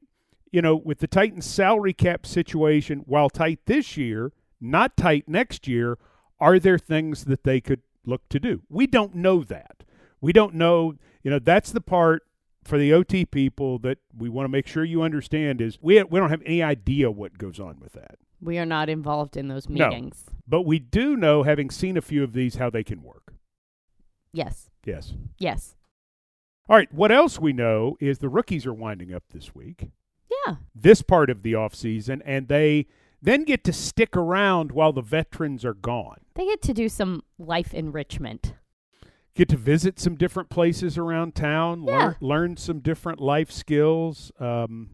you 0.52 0.62
know, 0.62 0.76
with 0.76 1.00
the 1.00 1.08
Titans 1.08 1.46
salary 1.46 1.94
cap 1.94 2.26
situation, 2.26 3.04
while 3.06 3.30
tight 3.30 3.60
this 3.66 3.98
year, 3.98 4.32
not 4.62 4.96
tight 4.96 5.28
next 5.28 5.68
year, 5.68 5.98
are 6.40 6.60
there 6.60 6.78
things 6.78 7.26
that 7.26 7.44
they 7.44 7.60
could 7.60 7.82
look 8.06 8.28
to 8.30 8.40
do? 8.40 8.62
We 8.70 8.88
don't 8.88 9.16
know 9.16 9.44
that. 9.44 9.84
We 10.22 10.32
don't 10.32 10.56
know, 10.56 10.96
you 11.24 11.32
know, 11.32 11.40
that's 11.40 11.72
the 11.72 11.82
part 11.82 12.24
for 12.64 12.78
the 12.78 12.94
OT 12.94 13.26
people 13.26 13.80
that 13.80 13.98
we 14.18 14.30
want 14.30 14.46
to 14.46 14.50
make 14.50 14.66
sure 14.66 14.84
you 14.84 15.02
understand 15.02 15.62
is 15.62 15.78
we 15.82 16.02
we 16.04 16.20
don't 16.20 16.30
have 16.30 16.42
any 16.46 16.64
idea 16.64 17.12
what 17.12 17.38
goes 17.38 17.60
on 17.60 17.80
with 17.80 17.94
that. 17.94 18.18
We 18.42 18.58
are 18.58 18.66
not 18.66 18.90
involved 18.90 19.38
in 19.38 19.48
those 19.48 19.68
meetings. 19.68 19.80
No. 19.80 19.90
meetings. 19.90 20.26
But 20.48 20.62
we 20.62 20.80
do 20.80 21.16
know 21.16 21.44
having 21.44 21.70
seen 21.70 21.98
a 21.98 22.02
few 22.02 22.24
of 22.24 22.34
these 22.34 22.56
how 22.56 22.70
they 22.70 22.84
can 22.84 23.02
work. 23.04 23.34
Yes. 24.34 24.70
Yes. 24.86 25.14
Yes. 25.38 25.76
All 26.68 26.76
right, 26.76 26.92
what 26.94 27.12
else 27.12 27.40
we 27.40 27.54
know 27.54 27.96
is 28.00 28.20
the 28.20 28.30
rookies 28.30 28.66
are 28.66 28.74
winding 28.74 29.14
up 29.14 29.24
this 29.32 29.54
week. 29.54 29.90
Yeah. 30.48 30.56
this 30.76 31.02
part 31.02 31.30
of 31.30 31.42
the 31.44 31.54
offseason 31.54 32.22
and 32.26 32.48
they 32.48 32.88
then 33.22 33.44
get 33.46 33.64
to 33.64 33.74
stick 33.74 34.16
around 34.18 34.72
while 34.72 34.92
the 34.94 35.02
veterans 35.02 35.64
are 35.66 35.74
gone. 35.74 36.18
They 36.36 36.46
get 36.46 36.62
to 36.64 36.74
do 36.74 36.90
some 36.90 37.24
life 37.40 37.74
enrichment. 37.74 38.54
Get 39.36 39.50
to 39.50 39.58
visit 39.58 40.00
some 40.00 40.16
different 40.16 40.50
places 40.50 40.98
around 40.98 41.34
town, 41.36 41.84
Yeah. 41.84 41.98
learn, 41.98 42.16
learn 42.22 42.58
some 42.58 42.80
different 42.80 43.20
life 43.20 43.52
skills. 43.52 44.32
Um, 44.40 44.92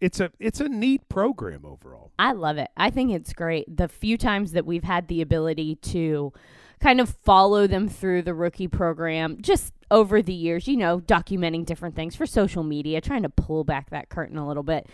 it's 0.00 0.20
a 0.20 0.30
it's 0.38 0.60
a 0.60 0.68
neat 0.68 1.08
program 1.08 1.64
overall. 1.64 2.12
I 2.18 2.32
love 2.32 2.58
it. 2.58 2.68
I 2.76 2.90
think 2.90 3.12
it's 3.12 3.32
great. 3.32 3.76
The 3.76 3.88
few 3.88 4.16
times 4.18 4.52
that 4.52 4.66
we've 4.66 4.84
had 4.84 5.08
the 5.08 5.22
ability 5.22 5.76
to 5.76 6.32
kind 6.80 7.00
of 7.00 7.08
follow 7.24 7.66
them 7.66 7.88
through 7.88 8.22
the 8.22 8.34
rookie 8.34 8.68
program 8.68 9.38
just 9.40 9.72
over 9.90 10.20
the 10.20 10.34
years, 10.34 10.66
you 10.66 10.76
know, 10.76 11.00
documenting 11.00 11.64
different 11.64 11.94
things 11.94 12.16
for 12.16 12.26
social 12.26 12.62
media, 12.62 13.00
trying 13.00 13.22
to 13.22 13.28
pull 13.28 13.64
back 13.64 13.90
that 13.90 14.08
curtain 14.08 14.36
a 14.36 14.46
little 14.46 14.62
bit. 14.62 14.88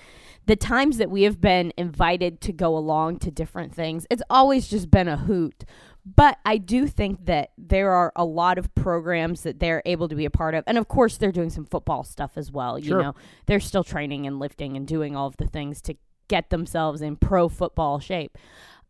The 0.46 0.56
times 0.56 0.98
that 0.98 1.10
we 1.10 1.22
have 1.22 1.40
been 1.40 1.72
invited 1.76 2.40
to 2.42 2.52
go 2.52 2.76
along 2.76 3.20
to 3.20 3.30
different 3.30 3.74
things, 3.74 4.06
it's 4.10 4.22
always 4.28 4.68
just 4.68 4.90
been 4.90 5.08
a 5.08 5.16
hoot. 5.16 5.64
But 6.04 6.38
I 6.44 6.58
do 6.58 6.88
think 6.88 7.26
that 7.26 7.52
there 7.56 7.92
are 7.92 8.12
a 8.16 8.24
lot 8.24 8.58
of 8.58 8.74
programs 8.74 9.42
that 9.42 9.60
they're 9.60 9.82
able 9.86 10.08
to 10.08 10.16
be 10.16 10.24
a 10.24 10.30
part 10.30 10.54
of. 10.54 10.64
And 10.66 10.76
of 10.76 10.88
course, 10.88 11.16
they're 11.16 11.32
doing 11.32 11.50
some 11.50 11.64
football 11.64 12.02
stuff 12.02 12.32
as 12.36 12.50
well. 12.50 12.78
You 12.78 12.98
know, 12.98 13.14
they're 13.46 13.60
still 13.60 13.84
training 13.84 14.26
and 14.26 14.40
lifting 14.40 14.76
and 14.76 14.86
doing 14.86 15.14
all 15.14 15.28
of 15.28 15.36
the 15.36 15.46
things 15.46 15.80
to 15.82 15.96
get 16.26 16.50
themselves 16.50 17.02
in 17.02 17.16
pro 17.16 17.48
football 17.48 18.00
shape. 18.00 18.36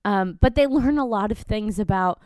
Um, 0.05 0.39
but 0.41 0.55
they 0.55 0.67
learn 0.67 0.99
a 0.99 1.05
lot 1.05 1.31
of 1.31 1.39
things 1.39 1.79
about 1.79 2.21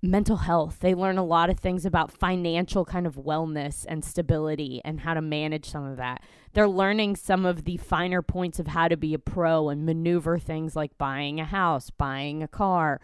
mental 0.00 0.38
health. 0.38 0.78
They 0.80 0.94
learn 0.94 1.18
a 1.18 1.24
lot 1.24 1.50
of 1.50 1.58
things 1.58 1.84
about 1.84 2.12
financial 2.12 2.84
kind 2.84 3.06
of 3.06 3.16
wellness 3.16 3.84
and 3.88 4.04
stability 4.04 4.80
and 4.84 5.00
how 5.00 5.14
to 5.14 5.20
manage 5.20 5.68
some 5.68 5.84
of 5.84 5.96
that. 5.96 6.22
They're 6.52 6.68
learning 6.68 7.16
some 7.16 7.44
of 7.44 7.64
the 7.64 7.76
finer 7.78 8.22
points 8.22 8.58
of 8.58 8.68
how 8.68 8.88
to 8.88 8.96
be 8.96 9.12
a 9.14 9.18
pro 9.18 9.68
and 9.68 9.84
maneuver 9.84 10.38
things 10.38 10.76
like 10.76 10.96
buying 10.98 11.40
a 11.40 11.44
house, 11.44 11.90
buying 11.90 12.42
a 12.42 12.48
car, 12.48 13.00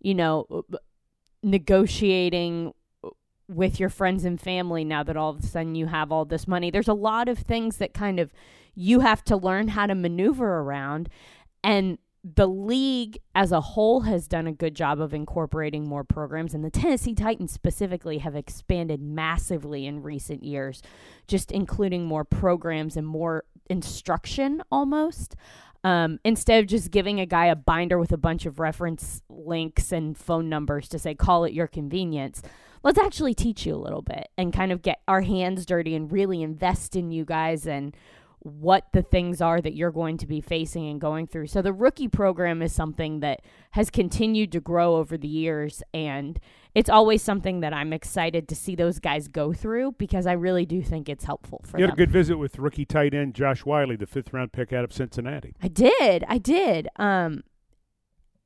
you 0.00 0.14
know, 0.14 0.46
uh, 0.50 0.78
negotiating 1.42 2.72
uh, 3.04 3.10
with 3.46 3.78
your 3.78 3.90
friends 3.90 4.24
and 4.24 4.40
family 4.40 4.84
now 4.84 5.02
that 5.02 5.16
all 5.16 5.30
of 5.30 5.40
a 5.40 5.46
sudden 5.46 5.74
you 5.74 5.86
have 5.86 6.10
all 6.10 6.24
this 6.24 6.48
money. 6.48 6.70
There's 6.70 6.88
a 6.88 6.94
lot 6.94 7.28
of 7.28 7.38
things 7.38 7.76
that 7.76 7.92
kind 7.92 8.18
of 8.18 8.32
you 8.74 9.00
have 9.00 9.22
to 9.24 9.36
learn 9.36 9.68
how 9.68 9.86
to 9.86 9.94
maneuver 9.94 10.60
around 10.60 11.08
and 11.62 11.98
the 12.34 12.48
league 12.48 13.18
as 13.34 13.52
a 13.52 13.60
whole 13.60 14.00
has 14.00 14.26
done 14.26 14.46
a 14.46 14.52
good 14.52 14.74
job 14.74 15.00
of 15.00 15.14
incorporating 15.14 15.88
more 15.88 16.04
programs 16.04 16.54
and 16.54 16.64
the 16.64 16.70
Tennessee 16.70 17.14
Titans 17.14 17.52
specifically 17.52 18.18
have 18.18 18.34
expanded 18.34 19.00
massively 19.00 19.86
in 19.86 20.02
recent 20.02 20.42
years 20.42 20.82
just 21.26 21.52
including 21.52 22.04
more 22.04 22.24
programs 22.24 22.96
and 22.96 23.06
more 23.06 23.44
instruction 23.70 24.62
almost. 24.70 25.36
Um, 25.84 26.18
instead 26.24 26.60
of 26.60 26.66
just 26.66 26.90
giving 26.90 27.20
a 27.20 27.26
guy 27.26 27.46
a 27.46 27.54
binder 27.54 27.98
with 27.98 28.10
a 28.10 28.16
bunch 28.16 28.46
of 28.46 28.58
reference 28.58 29.22
links 29.28 29.92
and 29.92 30.18
phone 30.18 30.48
numbers 30.48 30.88
to 30.88 30.98
say 30.98 31.14
call 31.14 31.44
it 31.44 31.52
your 31.52 31.68
convenience 31.68 32.42
let's 32.82 32.98
actually 32.98 33.34
teach 33.34 33.66
you 33.66 33.74
a 33.74 33.76
little 33.76 34.02
bit 34.02 34.28
and 34.36 34.52
kind 34.52 34.72
of 34.72 34.82
get 34.82 35.00
our 35.06 35.20
hands 35.20 35.66
dirty 35.66 35.94
and 35.94 36.12
really 36.12 36.42
invest 36.42 36.96
in 36.96 37.10
you 37.10 37.24
guys 37.24 37.66
and 37.66 37.96
what 38.40 38.86
the 38.92 39.02
things 39.02 39.40
are 39.40 39.60
that 39.60 39.74
you're 39.74 39.90
going 39.90 40.16
to 40.18 40.26
be 40.26 40.40
facing 40.40 40.88
and 40.88 41.00
going 41.00 41.26
through. 41.26 41.46
So 41.48 41.62
the 41.62 41.72
rookie 41.72 42.08
program 42.08 42.62
is 42.62 42.72
something 42.72 43.20
that 43.20 43.40
has 43.72 43.90
continued 43.90 44.52
to 44.52 44.60
grow 44.60 44.96
over 44.96 45.16
the 45.16 45.28
years 45.28 45.82
and 45.92 46.38
it's 46.74 46.90
always 46.90 47.22
something 47.22 47.60
that 47.60 47.72
I'm 47.72 47.92
excited 47.92 48.48
to 48.48 48.54
see 48.54 48.76
those 48.76 48.98
guys 49.00 49.26
go 49.26 49.52
through 49.52 49.92
because 49.92 50.26
I 50.26 50.32
really 50.32 50.64
do 50.64 50.82
think 50.82 51.08
it's 51.08 51.24
helpful 51.24 51.62
for 51.64 51.72
them. 51.72 51.80
You 51.80 51.86
had 51.86 51.94
a 51.94 51.96
good 51.96 52.10
visit 52.10 52.36
with 52.36 52.58
rookie 52.58 52.84
tight 52.84 53.14
end 53.14 53.34
Josh 53.34 53.64
Whyle, 53.64 53.96
the 53.96 54.06
fifth 54.06 54.32
round 54.32 54.52
pick 54.52 54.72
out 54.72 54.84
of 54.84 54.92
Cincinnati. 54.92 55.54
I 55.60 55.68
did. 55.68 56.24
I 56.28 56.38
did. 56.38 56.88
Um 56.96 57.42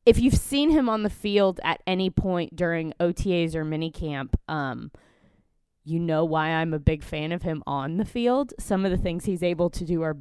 if 0.05 0.19
you've 0.19 0.35
seen 0.35 0.71
him 0.71 0.89
on 0.89 1.03
the 1.03 1.11
field 1.11 1.61
at 1.63 1.81
any 1.87 2.11
point 2.11 2.57
during 2.57 2.93
OTAs 2.99 3.55
or 3.55 3.65
minicamp, 3.65 4.35
um 4.49 4.91
you 5.85 5.99
know 5.99 6.25
why 6.25 6.49
I'm 6.49 6.73
a 6.73 6.79
big 6.79 7.03
fan 7.03 7.33
of 7.33 7.43
him 7.43 7.63
on 7.67 7.97
the 7.97 8.05
field. 8.05 8.53
Some 8.59 8.85
of 8.85 8.91
the 8.91 8.97
things 8.97 9.25
he's 9.25 9.43
able 9.43 9.71
to 9.71 9.85
do 9.85 10.03
are 10.03 10.17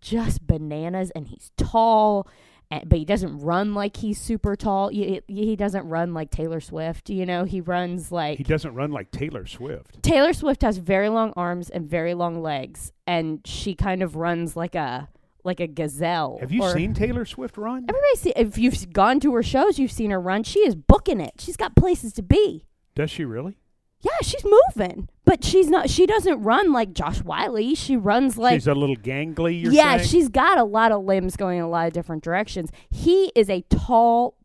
just 0.00 0.46
bananas, 0.46 1.10
and 1.16 1.26
he's 1.26 1.50
tall, 1.56 2.28
and, 2.70 2.88
but 2.88 2.98
he 2.98 3.04
doesn't 3.04 3.38
run 3.40 3.74
like 3.74 3.96
he's 3.96 4.20
super 4.20 4.54
tall. 4.54 4.88
He, 4.88 5.20
he 5.26 5.56
doesn't 5.56 5.88
run 5.88 6.14
like 6.14 6.30
Taylor 6.30 6.60
Swift. 6.60 7.10
You 7.10 7.26
know, 7.26 7.44
he 7.44 7.60
runs 7.60 8.12
like 8.12 8.38
He 8.38 8.44
doesn't 8.44 8.74
run 8.74 8.92
like 8.92 9.10
Taylor 9.10 9.46
Swift. 9.46 10.02
Taylor 10.02 10.32
Swift 10.32 10.62
has 10.62 10.78
very 10.78 11.08
long 11.08 11.32
arms 11.36 11.70
and 11.70 11.88
very 11.88 12.14
long 12.14 12.40
legs, 12.40 12.92
and 13.06 13.40
she 13.44 13.74
kind 13.74 14.02
of 14.02 14.14
runs 14.16 14.56
like 14.56 14.74
a 14.74 15.08
like 15.42 15.58
a 15.58 15.66
gazelle. 15.66 16.38
Have 16.40 16.52
you 16.52 16.68
seen 16.70 16.94
Taylor 16.94 17.24
Swift 17.24 17.56
run? 17.56 17.86
Everybody 17.88 18.16
see 18.16 18.32
if 18.36 18.58
you've 18.58 18.92
gone 18.92 19.20
to 19.20 19.34
her 19.34 19.42
shows, 19.42 19.78
you've 19.78 19.90
seen 19.90 20.10
her 20.10 20.20
run. 20.20 20.42
She 20.44 20.60
is 20.60 20.74
booking 20.74 21.20
it. 21.20 21.34
She's 21.38 21.56
got 21.56 21.74
places 21.74 22.12
to 22.14 22.22
be. 22.22 22.66
Does 22.94 23.10
she 23.10 23.24
really? 23.24 23.56
Yeah, 24.02 24.10
she's 24.22 24.44
moving, 24.44 25.08
but 25.26 25.44
she's 25.44 25.68
not. 25.68 25.90
She 25.90 26.06
doesn't 26.06 26.42
run 26.42 26.72
like 26.72 26.94
Josh 26.94 27.18
Whyle. 27.22 27.74
She 27.74 27.96
runs 27.96 28.38
like 28.38 28.54
She's 28.54 28.66
a 28.66 28.74
little 28.74 28.96
gangly. 28.96 29.62
You're 29.62 29.72
yeah. 29.72 29.98
saying? 29.98 30.08
She's 30.08 30.28
got 30.28 30.56
a 30.58 30.64
lot 30.64 30.90
of 30.90 31.04
limbs 31.04 31.36
going 31.36 31.58
in 31.58 31.64
a 31.64 31.68
lot 31.68 31.86
of 31.86 31.92
different 31.92 32.22
directions. 32.24 32.70
He 32.88 33.30
is 33.34 33.50
a 33.50 33.60
tall, 33.68 34.36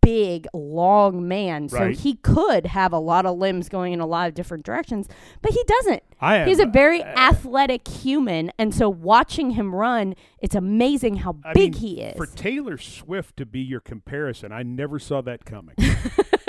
big, 0.00 0.46
long 0.54 1.28
man, 1.28 1.68
so 1.68 1.78
Right. 1.78 1.96
he 1.96 2.14
could 2.14 2.66
have 2.66 2.92
a 2.94 2.98
lot 2.98 3.26
of 3.26 3.36
limbs 3.36 3.68
going 3.68 3.92
in 3.92 4.00
a 4.00 4.06
lot 4.06 4.28
of 4.28 4.34
different 4.34 4.64
directions, 4.64 5.08
but 5.42 5.52
he 5.52 5.62
doesn't. 5.66 6.02
I 6.18 6.36
am. 6.38 6.48
He's 6.48 6.58
a 6.58 6.66
very 6.66 7.02
uh, 7.02 7.06
athletic 7.18 7.86
human, 7.86 8.50
and 8.58 8.74
so 8.74 8.88
watching 8.88 9.50
him 9.50 9.74
run, 9.74 10.14
it's 10.38 10.54
amazing 10.54 11.16
how 11.16 11.36
I 11.44 11.52
big 11.52 11.74
mean, 11.74 11.80
he 11.82 12.00
is. 12.00 12.16
For 12.16 12.26
Taylor 12.26 12.78
Swift 12.78 13.36
to 13.36 13.44
be 13.46 13.60
your 13.60 13.80
comparison, 13.80 14.52
I 14.52 14.62
never 14.62 14.98
saw 14.98 15.20
that 15.20 15.44
coming. 15.44 15.76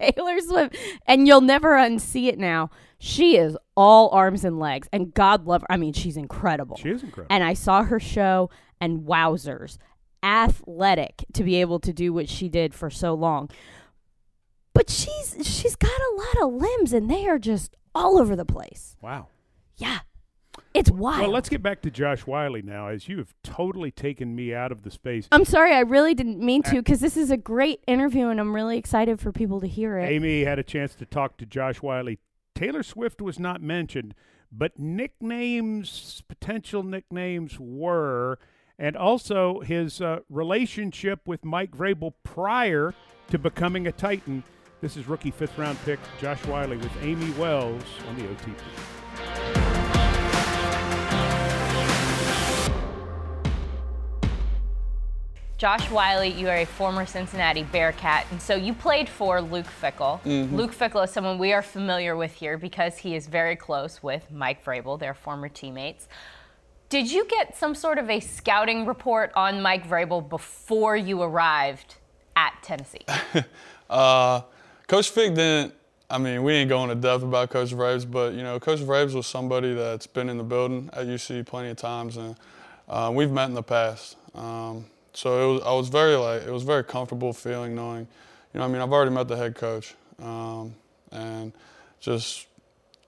Taylor 0.00 0.40
Swift, 0.40 0.76
and 1.06 1.26
you'll 1.26 1.40
never 1.40 1.70
unsee 1.76 2.26
it 2.28 2.38
now. 2.38 2.70
She 2.98 3.36
is 3.36 3.56
all 3.76 4.08
arms 4.10 4.44
and 4.44 4.58
legs, 4.58 4.88
and 4.92 5.14
God 5.14 5.46
love 5.46 5.62
her. 5.62 5.72
I 5.72 5.76
mean, 5.76 5.92
she's 5.92 6.16
incredible. 6.16 6.76
she 6.76 6.90
is 6.90 7.02
incredible. 7.02 7.32
and 7.34 7.44
I 7.44 7.54
saw 7.54 7.82
her 7.84 8.00
show, 8.00 8.50
and 8.80 9.00
wowzers, 9.00 9.78
athletic 10.22 11.24
to 11.32 11.44
be 11.44 11.56
able 11.60 11.78
to 11.80 11.92
do 11.92 12.12
what 12.12 12.28
she 12.28 12.48
did 12.48 12.74
for 12.74 12.90
so 12.90 13.14
long. 13.14 13.50
But 14.74 14.90
she's 14.90 15.36
she's 15.42 15.76
got 15.76 15.90
a 15.90 16.14
lot 16.16 16.46
of 16.46 16.54
limbs, 16.54 16.92
and 16.92 17.10
they 17.10 17.26
are 17.26 17.38
just 17.38 17.74
all 17.94 18.18
over 18.18 18.36
the 18.36 18.44
place. 18.44 18.96
wow. 19.00 19.26
Yeah, 19.76 20.00
it's 20.78 20.90
wild. 20.90 21.20
Well, 21.22 21.30
let's 21.30 21.48
get 21.48 21.62
back 21.62 21.82
to 21.82 21.90
Josh 21.90 22.20
Whyle 22.20 22.60
now, 22.62 22.88
as 22.88 23.08
you 23.08 23.18
have 23.18 23.34
totally 23.42 23.90
taken 23.90 24.34
me 24.34 24.54
out 24.54 24.72
of 24.72 24.82
the 24.82 24.90
space. 24.90 25.28
I'm 25.32 25.44
sorry, 25.44 25.74
I 25.74 25.80
really 25.80 26.14
didn't 26.14 26.38
mean 26.38 26.62
to, 26.64 26.76
because 26.76 27.00
this 27.00 27.16
is 27.16 27.30
a 27.30 27.36
great 27.36 27.82
interview, 27.86 28.28
and 28.28 28.38
I'm 28.40 28.54
really 28.54 28.78
excited 28.78 29.20
for 29.20 29.32
people 29.32 29.60
to 29.60 29.66
hear 29.66 29.98
it. 29.98 30.08
Amy 30.08 30.44
had 30.44 30.58
a 30.58 30.62
chance 30.62 30.94
to 30.96 31.04
talk 31.04 31.36
to 31.38 31.46
Josh 31.46 31.82
Whyle. 31.82 32.06
Taylor 32.54 32.82
Swift 32.82 33.20
was 33.20 33.38
not 33.38 33.60
mentioned, 33.60 34.14
but 34.50 34.78
nicknames, 34.78 36.22
potential 36.28 36.82
nicknames 36.82 37.58
were, 37.58 38.38
and 38.78 38.96
also 38.96 39.60
his 39.60 40.00
uh, 40.00 40.20
relationship 40.30 41.26
with 41.26 41.44
Mike 41.44 41.72
Vrabel 41.72 42.14
prior 42.22 42.94
to 43.30 43.38
becoming 43.38 43.86
a 43.86 43.92
Titan. 43.92 44.44
This 44.80 44.96
is 44.96 45.08
rookie 45.08 45.32
fifth 45.32 45.58
round 45.58 45.76
pick 45.84 45.98
Josh 46.20 46.44
Whyle 46.46 46.68
with 46.68 47.02
Amy 47.02 47.30
Wells 47.32 47.82
on 48.08 48.16
the 48.16 48.22
OTP. 48.22 49.67
Josh 55.58 55.90
Whyle, 55.90 56.24
you 56.24 56.48
are 56.48 56.58
a 56.58 56.64
former 56.64 57.04
Cincinnati 57.04 57.64
Bearcat, 57.64 58.26
and 58.30 58.40
so 58.40 58.54
you 58.54 58.72
played 58.72 59.08
for 59.08 59.40
Luke 59.40 59.66
Fickell. 59.82 60.22
Mm-hmm. 60.22 60.54
Luke 60.54 60.72
Fickell 60.72 61.02
is 61.02 61.10
someone 61.10 61.36
we 61.36 61.52
are 61.52 61.62
familiar 61.62 62.14
with 62.14 62.32
here 62.32 62.56
because 62.56 62.96
he 62.98 63.16
is 63.16 63.26
very 63.26 63.56
close 63.56 64.00
with 64.00 64.30
Mike 64.30 64.64
Vrabel, 64.64 65.00
their 65.00 65.14
former 65.14 65.48
teammates. 65.48 66.06
Did 66.90 67.10
you 67.10 67.26
get 67.26 67.56
some 67.56 67.74
sort 67.74 67.98
of 67.98 68.08
a 68.08 68.20
scouting 68.20 68.86
report 68.86 69.32
on 69.34 69.60
Mike 69.60 69.88
Vrabel 69.88 70.26
before 70.28 70.96
you 70.96 71.20
arrived 71.22 71.96
at 72.36 72.54
Tennessee? 72.62 73.04
Uh, 73.90 74.42
Coach 74.86 75.08
Fick 75.08 75.34
didn't. 75.34 75.72
I 76.10 76.18
mean, 76.18 76.42
we 76.42 76.52
ain't 76.52 76.68
going 76.68 76.90
to 76.90 76.94
depth 76.94 77.22
about 77.22 77.48
Coach 77.48 77.70
Vrabes, 77.70 78.04
but 78.08 78.34
you 78.34 78.42
know, 78.42 78.60
Coach 78.60 78.80
Vrabes 78.80 79.14
was 79.14 79.26
somebody 79.26 79.72
that's 79.72 80.06
been 80.06 80.28
in 80.28 80.36
the 80.36 80.44
building 80.44 80.90
at 80.92 81.06
UC 81.06 81.46
plenty 81.46 81.70
of 81.70 81.78
times, 81.78 82.18
and 82.18 82.36
uh, 82.86 83.10
we've 83.10 83.30
met 83.30 83.48
in 83.48 83.54
the 83.54 83.62
past. 83.62 84.18
Um, 84.34 84.84
so 85.12 85.50
it 85.50 85.54
was, 85.54 85.62
I 85.64 85.72
was 85.72 85.88
very 85.88 86.14
like, 86.16 86.42
it 86.42 86.50
was 86.50 86.62
very 86.62 86.84
comfortable 86.84 87.32
feeling 87.32 87.74
knowing, 87.74 88.06
you 88.54 88.60
know, 88.60 88.64
I 88.64 88.68
mean, 88.68 88.80
I've 88.80 88.92
already 88.92 89.10
met 89.10 89.28
the 89.28 89.36
head 89.36 89.54
coach, 89.54 89.94
um, 90.22 90.74
and 91.12 91.52
just, 92.00 92.46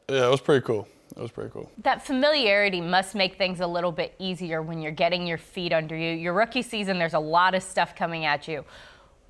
yeah, 0.09 0.27
it 0.27 0.31
was 0.31 0.41
pretty 0.41 0.65
cool. 0.65 0.87
It 1.17 1.21
was 1.21 1.33
pretty 1.33 1.51
cool. 1.51 1.69
that 1.83 2.07
familiarity 2.07 2.81
must 2.81 3.17
make 3.17 3.37
things 3.37 3.59
a 3.61 3.67
little 3.67 3.91
bit 3.91 4.15
easier 4.21 4.63
when 4.63 4.81
you're 4.81 4.93
getting 4.93 5.27
your 5.27 5.39
feet 5.39 5.73
under 5.73 5.97
you. 5.97 6.13
Your 6.13 6.33
rookie 6.33 6.63
season, 6.63 6.99
there's 7.01 7.15
a 7.15 7.19
lot 7.19 7.55
of 7.57 7.65
stuff 7.65 7.97
coming 7.97 8.25
at 8.25 8.47
you. 8.47 8.65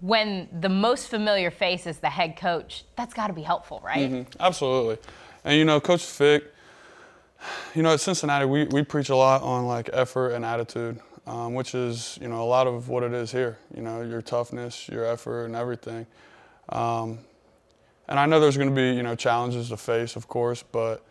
When 0.01 0.49
the 0.61 0.69
most 0.69 1.09
familiar 1.09 1.51
face 1.51 1.87
is 1.87 1.99
the 1.99 2.11
head 2.11 2.37
coach, 2.37 2.85
that's 2.97 3.15
got 3.15 3.29
to 3.29 3.33
be 3.33 3.43
helpful, 3.43 3.81
right? 3.83 4.11
Mhm, 4.11 4.27
Absolutely. 4.39 4.99
And 5.45 5.57
you 5.59 5.65
know, 5.65 5.81
Coach 5.81 6.05
Fick, 6.05 6.45
you 7.75 7.83
know, 7.83 7.95
at 7.95 8.01
Cincinnati, 8.01 8.45
we, 8.45 8.65
we 8.65 8.83
preach 8.83 9.09
a 9.09 9.17
lot 9.17 9.43
on 9.43 9.67
like 9.67 9.89
effort 9.93 10.31
and 10.33 10.45
attitude, 10.45 11.01
um, 11.31 11.55
which 11.55 11.77
is, 11.77 12.19
you 12.21 12.27
know, 12.27 12.43
a 12.43 12.45
lot 12.45 12.67
of 12.67 12.89
what 12.89 13.05
it 13.05 13.13
is 13.13 13.31
here. 13.31 13.57
You 13.75 13.83
know, 13.83 14.03
your 14.03 14.21
toughness, 14.21 14.89
your 14.89 15.05
effort, 15.05 15.45
and 15.45 15.55
everything. 15.55 16.05
Um, 16.71 17.21
and 18.09 18.19
I 18.19 18.27
know 18.27 18.41
there's 18.41 18.57
going 18.57 18.69
to 18.69 18.75
be, 18.75 18.97
you 18.97 19.05
know, 19.05 19.15
challenges 19.15 19.69
to 19.69 19.77
face, 19.77 20.17
of 20.17 20.27
course, 20.27 20.65
but 20.65 21.05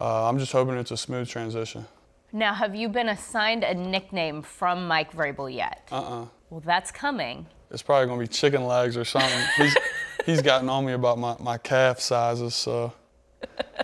uh, 0.00 0.28
I'm 0.28 0.40
just 0.40 0.50
hoping 0.50 0.76
it's 0.76 0.90
a 0.90 0.96
smooth 0.96 1.28
transition. 1.28 1.86
Now, 2.32 2.52
have 2.52 2.74
you 2.74 2.88
been 2.88 3.10
assigned 3.10 3.62
a 3.62 3.72
nickname 3.72 4.42
from 4.42 4.88
Mike 4.88 5.12
Vrabel 5.12 5.52
yet? 5.52 5.86
Uh-uh. 5.92 6.26
Well, 6.50 6.60
that's 6.64 6.90
coming. 6.90 7.46
It's 7.70 7.82
probably 7.82 8.06
going 8.06 8.18
to 8.18 8.28
be 8.28 8.32
chicken 8.32 8.66
legs 8.66 8.96
or 8.96 9.04
something. 9.04 9.40
He's, 9.56 9.76
he's 10.26 10.42
gotten 10.42 10.68
on 10.68 10.84
me 10.84 10.94
about 10.94 11.16
my, 11.16 11.36
my 11.38 11.58
calf 11.58 12.00
sizes, 12.00 12.56
so 12.56 12.92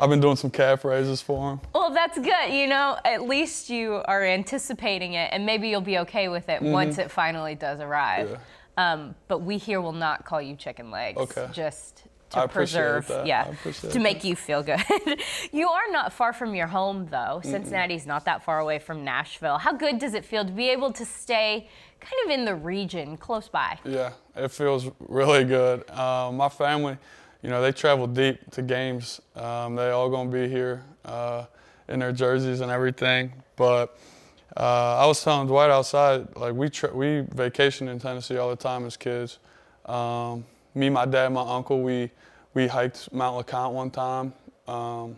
I've 0.01 0.11
been 0.11 0.21
doing 0.21 0.37
some 0.37 0.51
calf 0.51 0.85
raises 0.85 1.23
for 1.23 1.53
him. 1.53 1.61
Well, 1.75 1.91
that's 1.93 2.19
good. 2.19 2.53
You 2.53 2.67
know, 2.67 2.99
at 3.05 3.23
least 3.23 3.71
you 3.71 4.03
are 4.07 4.25
anticipating 4.25 5.15
it, 5.15 5.31
and 5.33 5.47
maybe 5.47 5.69
you'll 5.69 5.81
be 5.81 5.99
okay 5.99 6.29
with 6.29 6.49
it 6.49 6.61
once 6.63 6.99
it 6.99 7.11
finally 7.11 7.55
does 7.55 7.81
arrive. 7.81 8.29
Mm-hmm. 8.29 8.35
Yeah. 8.79 8.93
Um, 8.93 9.15
but 9.27 9.39
we 9.39 9.57
here 9.57 9.81
will 9.81 9.93
not 9.93 10.27
call 10.27 10.43
you 10.43 10.55
chicken 10.55 10.91
legs. 10.91 11.19
Okay. 11.19 11.49
Just 11.51 12.05
to 12.31 12.41
I 12.41 12.47
preserve, 12.47 13.07
that. 13.07 13.27
yeah, 13.27 13.53
to 13.91 14.01
make 14.01 14.25
you 14.25 14.35
feel 14.35 14.63
good. 14.63 14.83
you 15.53 15.69
are 15.69 15.91
not 15.91 16.13
far 16.13 16.33
from 16.33 16.55
your 16.55 16.67
home, 16.67 17.07
though. 17.11 17.41
Cincinnati's 17.43 18.05
not 18.05 18.25
that 18.25 18.45
far 18.45 18.59
away 18.59 18.79
from 18.79 19.05
Nashville. 19.05 19.59
How 19.59 19.73
good 19.73 19.99
does 19.99 20.13
it 20.13 20.25
feel 20.25 20.45
to 20.45 20.51
be 20.51 20.69
able 20.71 20.93
to 20.93 21.05
stay 21.05 21.69
kind 22.01 22.15
of 22.25 22.31
in 22.33 22.45
the 22.45 22.55
region, 22.55 23.17
close 23.17 23.49
by? 23.49 23.79
Yeah, 23.85 24.13
it 24.35 24.51
feels 24.51 24.91
really 24.99 25.45
good. 25.45 25.89
Um, 25.91 26.37
my 26.37 26.49
family, 26.49 26.99
you 27.43 27.51
know, 27.51 27.63
they 27.63 27.73
travel 27.73 28.07
deep 28.07 28.51
to 28.53 28.63
games. 28.63 29.21
Um, 29.35 29.77
they 29.77 29.91
all 29.91 30.09
gonna 30.09 30.31
be 30.31 30.49
here 30.49 30.83
uh, 31.05 31.45
in 31.89 31.99
their 32.01 32.13
jerseys 32.13 32.61
and 32.61 32.71
everything. 32.71 33.33
But 33.57 33.99
uh, 34.57 34.99
I 34.99 35.07
was 35.07 35.23
telling 35.23 35.47
Dwight 35.47 35.71
outside, 35.71 36.35
like 36.37 36.55
we 36.55 36.69
tra- 36.69 36.95
we 36.95 37.25
vacation 37.33 37.89
in 37.89 37.99
Tennessee 37.99 38.37
all 38.37 38.51
the 38.51 38.57
time 38.57 38.87
as 38.87 38.97
kids. 38.97 39.39
Um, 39.85 40.45
me, 40.75 40.91
my 40.91 41.05
dad, 41.05 41.33
my 41.33 41.43
uncle, 41.43 41.83
we 41.83 42.11
we 42.55 42.67
hiked 42.67 43.13
Mount 43.13 43.47
LeConte 43.47 43.73
one 43.73 43.91
time, 43.91 44.33
um, 44.67 45.17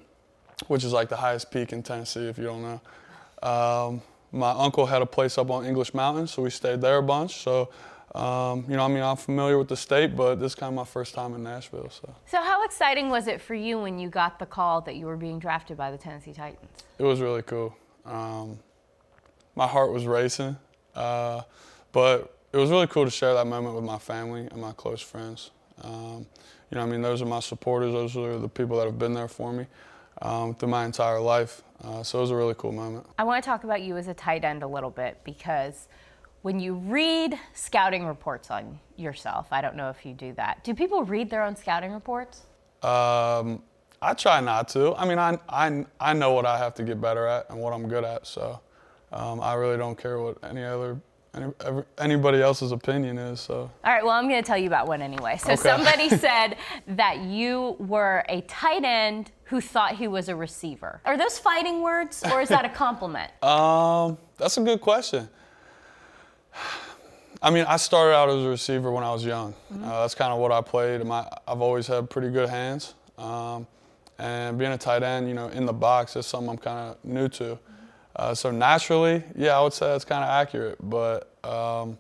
which 0.67 0.85
is 0.85 0.93
like 0.93 1.09
the 1.09 1.17
highest 1.17 1.51
peak 1.51 1.73
in 1.73 1.83
Tennessee, 1.83 2.27
if 2.27 2.37
you 2.37 2.45
don't 2.45 2.63
know. 2.63 2.81
Um, 3.49 4.03
my 4.33 4.51
uncle 4.51 4.87
had 4.87 5.03
a 5.03 5.07
place 5.07 5.39
up 5.39 5.51
on 5.51 5.65
English 5.65 5.95
Mountain, 5.95 6.27
so 6.27 6.43
we 6.43 6.51
stayed 6.51 6.81
there 6.81 6.99
a 6.99 7.03
bunch. 7.03 7.37
So, 7.37 7.71
um, 8.15 8.65
you 8.69 8.77
know, 8.77 8.85
I 8.85 8.89
mean, 8.89 9.03
I'm 9.03 9.17
familiar 9.17 9.59
with 9.59 9.69
the 9.69 9.77
state, 9.77 10.17
but 10.17 10.37
this 10.37 10.53
is 10.53 10.55
kind 10.55 10.71
of 10.71 10.75
my 10.75 10.85
first 10.85 11.15
time 11.15 11.35
in 11.35 11.43
Nashville. 11.43 11.91
So 11.91 12.15
So, 12.27 12.41
how 12.41 12.65
exciting 12.65 13.11
was 13.11 13.27
it 13.27 13.41
for 13.41 13.55
you 13.55 13.79
when 13.79 13.99
you 13.99 14.09
got 14.09 14.39
the 14.39 14.47
call 14.47 14.81
that 14.83 14.97
you 14.97 15.07
were 15.07 15.17
being 15.17 15.39
drafted 15.39 15.77
by 15.77 15.91
the 15.91 15.99
Tennessee 15.99 16.33
Titans? 16.33 16.71
it 16.99 17.03
was 17.03 17.21
really 17.21 17.43
cool. 17.43 17.77
Um, 18.07 18.59
my 19.55 19.67
heart 19.67 19.93
was 19.93 20.07
racing, 20.07 20.57
uh, 20.95 21.43
but 21.93 22.35
it 22.53 22.57
was 22.57 22.71
really 22.71 22.87
cool 22.87 23.05
to 23.05 23.11
share 23.11 23.35
that 23.35 23.47
moment 23.47 23.75
with 23.75 23.85
my 23.85 23.99
family 23.99 24.49
and 24.51 24.61
my 24.61 24.73
close 24.73 25.03
friends. 25.03 25.51
Um, 25.83 26.27
you 26.71 26.77
know, 26.77 26.83
I 26.83 26.87
mean, 26.87 27.03
those 27.03 27.21
are 27.23 27.27
my 27.27 27.41
supporters. 27.41 27.93
Those 27.93 28.17
are 28.17 28.39
the 28.39 28.49
people 28.49 28.79
that 28.79 28.87
have 28.87 28.99
been 28.99 29.15
there 29.15 29.29
for 29.29 29.53
me 29.53 29.67
um, 30.23 30.55
through 30.55 30.69
my 30.69 30.85
entire 30.85 31.21
life. 31.21 31.63
Uh, 31.83 32.03
so 32.03 32.19
it 32.19 32.23
was 32.23 32.31
a 32.31 32.37
really 32.37 32.55
cool 32.57 32.73
moment. 32.73 33.07
I 33.19 33.25
want 33.25 33.43
to 33.43 33.49
talk 33.49 33.65
about 33.65 33.83
you 33.83 33.97
as 33.97 34.09
a 34.09 34.15
tight 34.15 34.45
end 34.45 34.63
a 34.63 34.67
little 34.67 34.91
bit 34.91 35.19
because 35.25 35.89
when 36.43 36.61
you 36.61 36.75
read 36.75 37.39
scouting 37.53 38.07
reports 38.07 38.51
on 38.51 38.79
yourself, 38.97 39.49
I 39.51 39.61
don't 39.61 39.77
know 39.77 39.91
if 39.91 40.05
you 40.07 40.13
do 40.15 40.33
that. 40.35 40.63
Do 40.65 40.75
people 40.75 41.05
read 41.05 41.31
their 41.31 41.43
own 41.43 41.57
scouting 41.57 41.93
reports? 41.93 42.43
Um, 42.83 43.63
I 44.01 44.15
try 44.15 44.41
not 44.41 44.69
to. 44.69 44.95
I 44.95 45.07
mean, 45.07 45.19
I, 45.19 45.39
I, 45.49 45.85
I 46.01 46.13
know 46.13 46.33
what 46.33 46.47
I 46.47 46.57
have 46.59 46.75
to 46.75 46.85
get 46.85 47.01
better 47.01 47.27
at 47.27 47.51
and 47.51 47.59
what 47.59 47.73
I'm 47.73 47.89
good 47.89 48.05
at. 48.05 48.27
So 48.27 48.61
um, 49.13 49.41
I 49.41 49.55
really 49.55 49.77
don't 49.77 49.99
care 49.99 50.21
what 50.21 50.39
any 50.45 50.63
other 50.65 51.01
any, 51.35 51.53
ever, 51.65 51.87
anybody 51.99 52.41
else's 52.41 52.73
opinion 52.73 53.19
is. 53.19 53.41
So 53.41 53.71
All 53.85 53.93
right, 53.93 54.03
well, 54.05 54.15
I'm 54.15 54.29
going 54.29 54.43
to 54.43 54.47
tell 54.47 54.57
you 54.57 54.67
about 54.67 54.87
one 54.89 55.03
anyway. 55.03 55.37
So, 55.37 55.53
Okay. 55.53 55.63
somebody 55.63 56.09
said 56.19 56.57
that 56.87 57.19
you 57.19 57.77
were 57.81 58.25
a 58.29 58.41
tight 58.43 58.85
end 58.85 59.31
who 59.45 59.61
thought 59.61 59.97
he 59.97 60.09
was 60.09 60.29
a 60.29 60.37
receiver. 60.37 61.01
Are 61.05 61.17
those 61.19 61.39
fighting 61.39 61.83
words 61.83 62.23
or 62.33 62.41
is 62.41 62.49
that 62.49 62.65
a 62.65 62.69
compliment? 62.71 63.31
um, 63.43 64.17
that's 64.37 64.57
a 64.57 64.61
good 64.63 64.81
question. 64.81 65.29
I 67.41 67.51
mean, 67.51 67.65
I 67.69 67.77
started 67.77 68.15
out 68.15 68.29
as 68.31 68.45
a 68.45 68.49
receiver 68.49 68.91
when 68.91 69.05
I 69.05 69.13
was 69.13 69.25
young. 69.25 69.55
Uh, 69.73 70.01
that's 70.01 70.15
kind 70.15 70.33
of 70.33 70.41
what 70.41 70.51
I 70.51 70.61
played. 70.61 71.05
My, 71.05 71.29
I've 71.47 71.61
always 71.61 71.87
had 71.87 72.11
pretty 72.11 72.31
good 72.31 72.49
hands. 72.49 72.95
Um, 73.17 73.67
and 74.19 74.59
being 74.59 74.73
a 74.73 74.79
tight 74.79 75.03
end, 75.03 75.29
you 75.29 75.35
know, 75.35 75.49
in 75.49 75.65
the 75.65 75.73
box 75.73 76.17
is 76.17 76.27
something 76.27 76.51
I'm 76.51 76.59
kind 76.59 76.91
of 76.91 77.05
new 77.05 77.29
to. 77.29 77.59
Uh, 78.17 78.35
so 78.35 78.51
naturally, 78.51 79.23
yeah, 79.37 79.57
I 79.57 79.63
would 79.63 79.73
say 79.73 79.87
that's 79.87 80.05
kind 80.05 80.25
of 80.25 80.31
accurate. 80.31 80.79
But 80.83 81.33
um, 81.45 81.97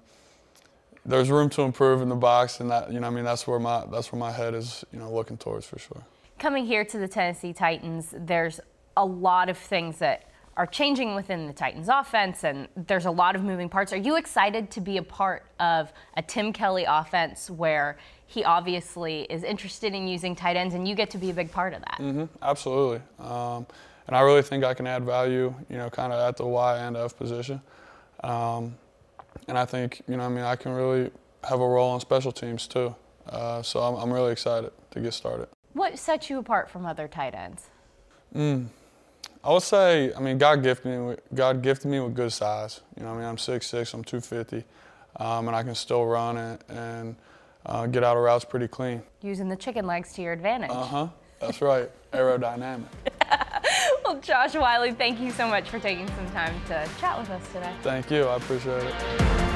there's 1.07 1.31
room 1.31 1.49
to 1.51 1.62
improve 1.62 2.03
in 2.03 2.09
the 2.09 2.16
box, 2.16 2.59
and 2.59 2.71
that 2.71 2.92
you 2.92 2.99
know, 2.99 3.07
I 3.07 3.11
mean, 3.11 3.25
that's 3.25 3.47
where 3.47 3.61
my 3.61 3.85
that's 3.92 4.11
where 4.11 4.18
my 4.18 4.33
head 4.33 4.55
is, 4.55 4.85
you 4.92 4.99
know, 4.99 5.12
looking 5.12 5.37
towards 5.37 5.66
for 5.66 5.79
sure. 5.79 6.03
Coming 6.40 6.66
here 6.66 6.85
to 6.85 6.99
the 6.99 7.09
Tennessee 7.09 7.53
Titans, 7.53 8.12
there's 8.16 8.61
a 8.97 9.05
lot 9.05 9.49
of 9.49 9.57
things 9.57 9.99
that 9.99 10.25
are 10.59 10.66
changing 10.66 11.14
within 11.14 11.47
the 11.47 11.53
Titans 11.53 11.88
offense, 11.88 12.42
and 12.42 12.66
there's 12.77 13.07
a 13.07 13.11
lot 13.11 13.37
of 13.37 13.44
moving 13.44 13.68
parts. 13.68 13.92
Are 13.92 13.97
you 13.97 14.16
excited 14.16 14.73
to 14.73 14.81
be 14.81 14.97
a 14.97 15.03
part 15.03 15.47
of 15.61 15.92
a 16.16 16.23
Tim 16.23 16.53
Kelly 16.53 16.85
offense 16.87 17.49
where 17.49 17.97
he 18.27 18.42
obviously 18.42 19.23
is 19.31 19.44
interested 19.44 19.94
in 19.94 20.09
using 20.09 20.35
tight 20.35 20.57
ends, 20.57 20.75
and 20.75 20.87
you 20.87 20.97
get 20.97 21.11
to 21.11 21.18
be 21.18 21.31
a 21.31 21.33
big 21.33 21.53
part 21.53 21.75
of 21.75 21.83
that? 21.83 21.99
hmm 21.99 22.25
absolutely. 22.42 23.01
Um, 23.21 23.66
and 24.09 24.16
I 24.16 24.21
really 24.21 24.42
think 24.42 24.64
I 24.64 24.75
can 24.75 24.87
add 24.88 25.05
value, 25.05 25.55
you 25.71 25.77
know, 25.77 25.88
kind 25.90 26.12
of 26.12 26.18
at 26.29 26.37
the 26.37 26.47
Y 26.47 26.79
and 26.79 26.97
F 26.97 27.16
position. 27.16 27.62
Um, 28.25 28.75
and 29.47 29.57
I 29.57 29.64
think, 29.64 30.03
you 30.09 30.16
know, 30.16 30.25
I 30.25 30.29
mean, 30.29 30.44
I 30.44 30.57
can 30.57 30.73
really 30.73 31.11
have 31.44 31.61
a 31.61 31.68
role 31.68 31.90
on 31.90 32.01
special 32.01 32.33
teams 32.33 32.66
too. 32.66 32.97
Uh, 33.29 33.62
so 33.62 33.81
I'm, 33.81 33.94
I'm 33.94 34.12
really 34.12 34.33
excited 34.33 34.73
to 34.90 35.01
get 35.01 35.14
started. 35.14 35.49
What 35.75 35.99
sets 35.99 36.29
you 36.31 36.38
apart 36.38 36.68
from 36.68 36.85
other 36.85 37.07
tight 37.07 37.35
ends? 37.35 37.66
I 39.44 39.53
would 39.53 39.62
say, 39.62 40.12
I 40.14 40.20
mean, 40.20 40.38
God 40.38 40.62
gifted 40.62 40.87
me. 40.92 40.98
With, 40.98 41.20
God 41.35 41.62
gifted 41.62 41.90
me 41.90 42.01
with 42.01 42.14
good 42.14 42.33
size. 42.33 42.81
You 42.96 43.05
know, 43.05 43.12
I 43.12 43.16
mean, 43.16 43.24
I'm 43.24 43.37
6'6", 43.37 43.94
I'm 43.94 44.05
250, 44.05 44.64
um, 45.16 45.48
and 45.48 45.57
I 45.57 45.62
can 45.62 45.74
still 45.74 46.05
run 46.05 46.37
and, 46.37 46.59
and 46.68 47.16
uh, 47.66 47.87
get 47.87 48.05
out 48.05 48.16
of 48.16 48.22
routes 48.22 48.44
pretty 48.44 48.68
clean. 48.68 49.03
Using 49.22 49.48
the 49.48 49.57
chicken 49.57 49.87
legs 49.87 50.12
to 50.14 50.22
your 50.22 50.33
advantage. 50.33 50.70
Uh 50.70 50.85
huh. 50.85 51.09
That's 51.40 51.62
right. 51.62 51.90
Aerodynamic. 52.12 52.87
Well, 54.05 54.20
Josh 54.20 54.55
Whyle, 54.55 54.90
thank 54.94 55.20
you 55.20 55.31
so 55.31 55.46
much 55.46 55.68
for 55.68 55.79
taking 55.79 56.09
some 56.09 56.31
time 56.31 56.59
to 56.68 56.88
chat 56.98 57.18
with 57.18 57.29
us 57.29 57.46
today. 57.53 57.74
Thank 57.83 58.11
you. 58.11 58.24
I 58.24 58.37
appreciate 58.37 58.83
it. 58.83 59.47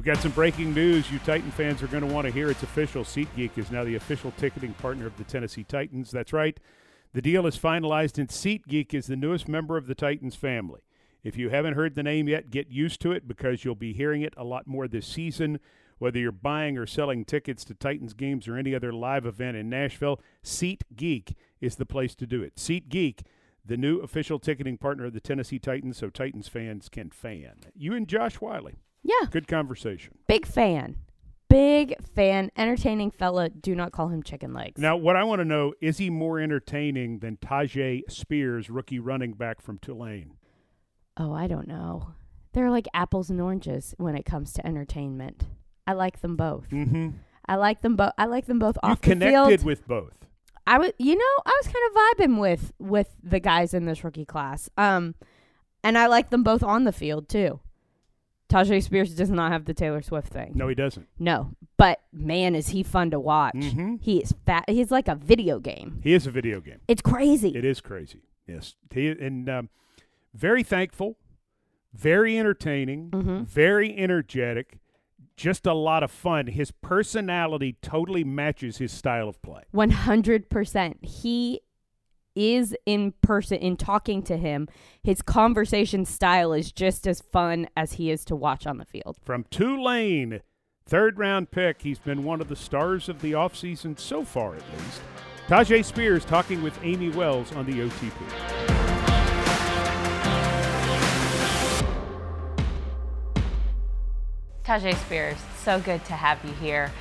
We've 0.00 0.06
got 0.06 0.22
some 0.22 0.32
breaking 0.32 0.72
news 0.72 1.12
you 1.12 1.18
Titan 1.18 1.50
fans 1.50 1.82
are 1.82 1.86
going 1.86 2.08
to 2.08 2.10
want 2.10 2.26
to 2.26 2.32
hear. 2.32 2.50
It's 2.50 2.62
official. 2.62 3.04
SeatGeek 3.04 3.58
is 3.58 3.70
now 3.70 3.84
the 3.84 3.96
official 3.96 4.32
ticketing 4.38 4.72
partner 4.72 5.06
of 5.06 5.14
the 5.18 5.24
Tennessee 5.24 5.62
Titans. 5.62 6.10
That's 6.10 6.32
right. 6.32 6.58
The 7.12 7.20
deal 7.20 7.46
is 7.46 7.58
finalized, 7.58 8.16
and 8.16 8.30
SeatGeek 8.30 8.94
is 8.94 9.08
the 9.08 9.16
newest 9.16 9.46
member 9.46 9.76
of 9.76 9.86
the 9.86 9.94
Titans 9.94 10.34
family. 10.34 10.80
If 11.22 11.36
you 11.36 11.50
haven't 11.50 11.74
heard 11.74 11.96
the 11.96 12.02
name 12.02 12.30
yet, 12.30 12.50
get 12.50 12.70
used 12.70 13.02
to 13.02 13.12
it 13.12 13.28
because 13.28 13.62
you'll 13.62 13.74
be 13.74 13.92
hearing 13.92 14.22
it 14.22 14.32
a 14.38 14.42
lot 14.42 14.66
more 14.66 14.88
this 14.88 15.06
season. 15.06 15.60
Whether 15.98 16.18
you're 16.18 16.32
buying 16.32 16.78
or 16.78 16.86
selling 16.86 17.26
tickets 17.26 17.62
to 17.66 17.74
Titans 17.74 18.14
games 18.14 18.48
or 18.48 18.56
any 18.56 18.74
other 18.74 18.94
live 18.94 19.26
event 19.26 19.58
in 19.58 19.68
Nashville, 19.68 20.18
SeatGeek 20.42 21.34
is 21.60 21.76
the 21.76 21.84
place 21.84 22.14
to 22.14 22.26
do 22.26 22.42
it. 22.42 22.56
SeatGeek, 22.56 23.20
the 23.66 23.76
new 23.76 23.98
official 23.98 24.38
ticketing 24.38 24.78
partner 24.78 25.04
of 25.04 25.12
the 25.12 25.20
Tennessee 25.20 25.58
Titans, 25.58 25.98
so 25.98 26.08
Titans 26.08 26.48
fans 26.48 26.88
can 26.88 27.10
fan. 27.10 27.56
You 27.74 27.92
and 27.92 28.08
Josh 28.08 28.36
Whyle. 28.36 28.70
Yeah, 29.02 29.26
Good 29.30 29.48
conversation. 29.48 30.14
big 30.26 30.46
fan. 30.46 30.96
Big 31.48 31.96
fan. 32.04 32.50
Entertaining 32.56 33.10
fella. 33.10 33.48
Do 33.48 33.74
not 33.74 33.90
call 33.92 34.08
him 34.08 34.22
chicken 34.22 34.52
legs. 34.52 34.80
Now, 34.80 34.96
what 34.96 35.16
I 35.16 35.24
want 35.24 35.40
to 35.40 35.44
know 35.44 35.72
is 35.80 35.98
he 35.98 36.08
more 36.10 36.38
entertaining 36.38 37.18
than 37.18 37.38
Tyjae 37.38 38.02
Spears, 38.10 38.70
rookie 38.70 38.98
running 39.00 39.32
back 39.32 39.60
from 39.60 39.78
Tulane? 39.78 40.34
Oh, 41.16 41.32
I 41.32 41.46
don't 41.48 41.66
know. 41.66 42.12
They're 42.52 42.70
like 42.70 42.86
apples 42.94 43.30
and 43.30 43.40
oranges 43.40 43.94
when 43.98 44.14
it 44.16 44.24
comes 44.24 44.52
to 44.54 44.66
entertainment. 44.66 45.44
I 45.86 45.94
like 45.94 46.20
them 46.20 46.36
both. 46.36 46.68
Mm-hmm. 46.70 47.10
I 47.46 47.56
like 47.56 47.80
them 47.80 47.96
both. 47.96 48.12
I 48.16 48.26
like 48.26 48.46
them 48.46 48.58
both 48.60 48.76
You 48.82 48.90
off 48.90 49.00
the 49.00 49.08
connected 49.10 49.48
field. 49.60 49.64
with 49.64 49.88
both. 49.88 50.12
I 50.66 50.78
was, 50.78 50.92
you 50.98 51.16
know, 51.16 51.42
I 51.46 51.60
was 51.62 51.66
kind 51.66 51.76
of 51.88 51.96
vibing 52.36 52.40
with 52.40 52.72
with 52.78 53.08
the 53.24 53.40
guys 53.40 53.74
in 53.74 53.86
this 53.86 54.04
rookie 54.04 54.24
class. 54.24 54.68
Um, 54.76 55.16
and 55.82 55.98
I 55.98 56.06
like 56.06 56.30
them 56.30 56.44
both 56.44 56.62
on 56.62 56.84
the 56.84 56.92
field 56.92 57.28
too. 57.28 57.58
Tyjae 58.50 58.82
Spears 58.82 59.14
does 59.14 59.30
not 59.30 59.52
have 59.52 59.64
the 59.64 59.72
Taylor 59.74 60.02
Swift 60.02 60.28
thing. 60.32 60.52
No, 60.54 60.68
he 60.68 60.74
doesn't. 60.74 61.06
No, 61.18 61.52
but 61.76 62.00
man, 62.12 62.54
is 62.54 62.68
he 62.68 62.82
fun 62.82 63.10
to 63.12 63.20
watch. 63.20 63.54
Mm-hmm. 63.54 63.96
He 64.00 64.18
is 64.18 64.34
fat. 64.44 64.64
He's 64.68 64.90
like 64.90 65.08
a 65.08 65.14
video 65.14 65.58
game. 65.60 66.00
He 66.02 66.12
is 66.12 66.26
a 66.26 66.30
video 66.30 66.60
game. 66.60 66.80
It's 66.88 67.00
crazy. 67.02 67.50
It 67.56 67.64
is 67.64 67.80
crazy. 67.80 68.22
Yes, 68.46 68.74
he, 68.92 69.08
and 69.08 69.48
um, 69.48 69.68
very 70.34 70.62
thankful, 70.64 71.16
very 71.94 72.38
entertaining, 72.38 73.10
Mhm. 73.10 73.46
very 73.46 73.96
energetic, 73.96 74.78
just 75.36 75.64
a 75.66 75.72
lot 75.72 76.02
of 76.02 76.10
fun. 76.10 76.48
His 76.48 76.70
personality 76.70 77.76
totally 77.80 78.24
matches 78.24 78.78
his 78.78 78.92
style 78.92 79.28
of 79.28 79.40
play. 79.42 79.62
One 79.70 79.90
hundred 79.90 80.50
percent. 80.50 80.98
He 81.02 81.60
is 82.34 82.74
in 82.86 83.12
person 83.22 83.58
in 83.58 83.76
talking 83.76 84.22
to 84.22 84.36
him. 84.36 84.68
His 85.02 85.22
conversation 85.22 86.04
style 86.04 86.52
is 86.52 86.72
just 86.72 87.06
as 87.06 87.20
fun 87.20 87.68
as 87.76 87.94
he 87.94 88.10
is 88.10 88.24
to 88.26 88.36
watch 88.36 88.66
on 88.66 88.78
the 88.78 88.84
field. 88.84 89.16
From 89.22 89.44
Tulane, 89.50 90.40
third 90.86 91.18
round 91.18 91.50
pick, 91.50 91.82
he's 91.82 91.98
been 91.98 92.24
one 92.24 92.40
of 92.40 92.48
the 92.48 92.56
stars 92.56 93.08
of 93.08 93.20
the 93.20 93.32
offseason 93.32 93.98
so 93.98 94.24
far, 94.24 94.54
at 94.54 94.62
least. 94.78 95.00
Tyjae 95.48 95.84
Spears 95.84 96.24
talking 96.24 96.62
with 96.62 96.78
Amy 96.84 97.08
Wells 97.10 97.52
on 97.52 97.66
the 97.66 97.72
OTP. 97.72 98.80
Tyjae 104.64 104.94
Spears, 104.94 105.38
so 105.64 105.80
good 105.80 106.04
to 106.04 106.12
have 106.12 106.38
you 106.44 106.52
here. 106.52 106.92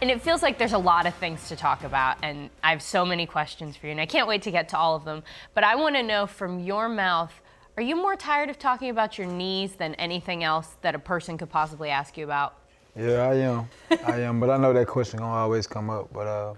And 0.00 0.10
it 0.10 0.20
feels 0.20 0.42
like 0.42 0.58
there's 0.58 0.72
a 0.72 0.78
lot 0.78 1.06
of 1.06 1.14
things 1.14 1.48
to 1.48 1.56
talk 1.56 1.82
about, 1.82 2.18
and 2.22 2.50
I 2.62 2.70
have 2.70 2.82
so 2.82 3.06
many 3.06 3.26
questions 3.26 3.76
for 3.76 3.86
you, 3.86 3.92
and 3.92 4.00
I 4.00 4.06
can't 4.06 4.28
wait 4.28 4.42
to 4.42 4.50
get 4.50 4.68
to 4.70 4.78
all 4.78 4.96
of 4.96 5.04
them. 5.04 5.22
But 5.54 5.64
I 5.64 5.76
want 5.76 5.94
to 5.96 6.02
know 6.02 6.26
from 6.26 6.58
your 6.60 6.88
mouth 6.88 7.32
are 7.76 7.82
you 7.82 7.96
more 7.96 8.14
tired 8.14 8.50
of 8.50 8.58
talking 8.58 8.90
about 8.90 9.18
your 9.18 9.26
knees 9.26 9.74
than 9.74 9.96
anything 9.96 10.44
else 10.44 10.76
that 10.82 10.94
a 10.94 10.98
person 10.98 11.36
could 11.36 11.50
possibly 11.50 11.90
ask 11.90 12.16
you 12.16 12.24
about? 12.24 12.54
Yeah, 12.96 13.28
I 13.28 13.34
am. 13.34 13.68
I 14.06 14.20
am, 14.20 14.38
but 14.38 14.48
I 14.48 14.56
know 14.58 14.72
that 14.72 14.86
question 14.86 15.18
gonna 15.18 15.32
always 15.32 15.66
come 15.66 15.90
up. 15.90 16.12
But 16.12 16.26
uh, 16.28 16.54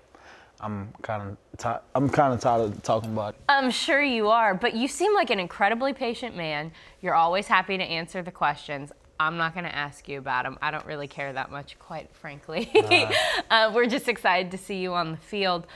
I'm 0.61 0.93
kind 1.01 1.23
of 1.23 1.37
ti- 1.57 1.83
I'm 1.95 2.11
kind 2.11 2.35
of 2.35 2.41
tired 2.41 2.61
of 2.63 2.83
talking 2.83 3.13
about 3.13 3.35
it. 3.35 3.41
I'm 3.49 3.71
sure 3.71 4.03
you 4.03 4.29
are, 4.29 4.55
but 4.55 4.75
you 4.75 4.89
seem 4.89 5.15
like 5.15 5.31
an 5.31 5.41
incredibly 5.41 5.95
patient 5.95 6.37
man. 6.37 6.71
You're 7.01 7.15
always 7.15 7.47
happy 7.47 7.79
to 7.79 7.85
answer 7.85 8.21
the 8.23 8.31
questions. 8.31 8.93
I'm 9.19 9.37
not 9.37 9.55
going 9.55 9.65
to 9.65 9.75
ask 9.75 10.09
you 10.09 10.19
about 10.19 10.45
them. 10.45 10.59
I 10.61 10.71
don't 10.71 10.85
really 10.87 11.09
care 11.09 11.33
that 11.33 11.51
much, 11.51 11.79
quite 11.79 12.15
frankly. 12.15 12.71
uh, 13.51 13.73
we're 13.75 13.87
just 13.87 14.09
excited 14.09 14.51
to 14.51 14.59
see 14.59 14.77
you 14.77 14.95
on 14.95 15.13
the 15.13 15.17
field. 15.17 15.67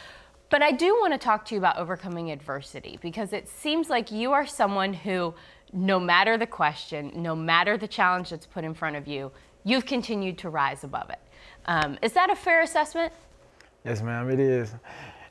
But 0.50 0.62
I 0.62 0.72
do 0.72 0.94
want 0.94 1.12
to 1.12 1.18
talk 1.18 1.44
to 1.46 1.54
you 1.54 1.60
about 1.60 1.76
overcoming 1.76 2.30
adversity 2.30 2.98
because 3.00 3.32
it 3.32 3.48
seems 3.48 3.88
like 3.88 4.10
you 4.10 4.32
are 4.32 4.46
someone 4.46 4.92
who, 4.92 5.32
no 5.72 6.00
matter 6.00 6.36
the 6.36 6.46
question, 6.46 7.12
no 7.14 7.36
matter 7.36 7.78
the 7.78 7.86
challenge 7.86 8.30
that's 8.30 8.46
put 8.46 8.64
in 8.64 8.74
front 8.74 8.96
of 8.96 9.06
you, 9.06 9.30
you've 9.62 9.86
continued 9.86 10.38
to 10.38 10.50
rise 10.50 10.82
above 10.82 11.08
it. 11.10 11.20
Um, 11.66 11.98
is 12.02 12.12
that 12.14 12.30
a 12.30 12.36
fair 12.36 12.62
assessment? 12.62 13.12
Yes, 13.84 14.02
ma'am, 14.02 14.28
it 14.28 14.40
is. 14.40 14.74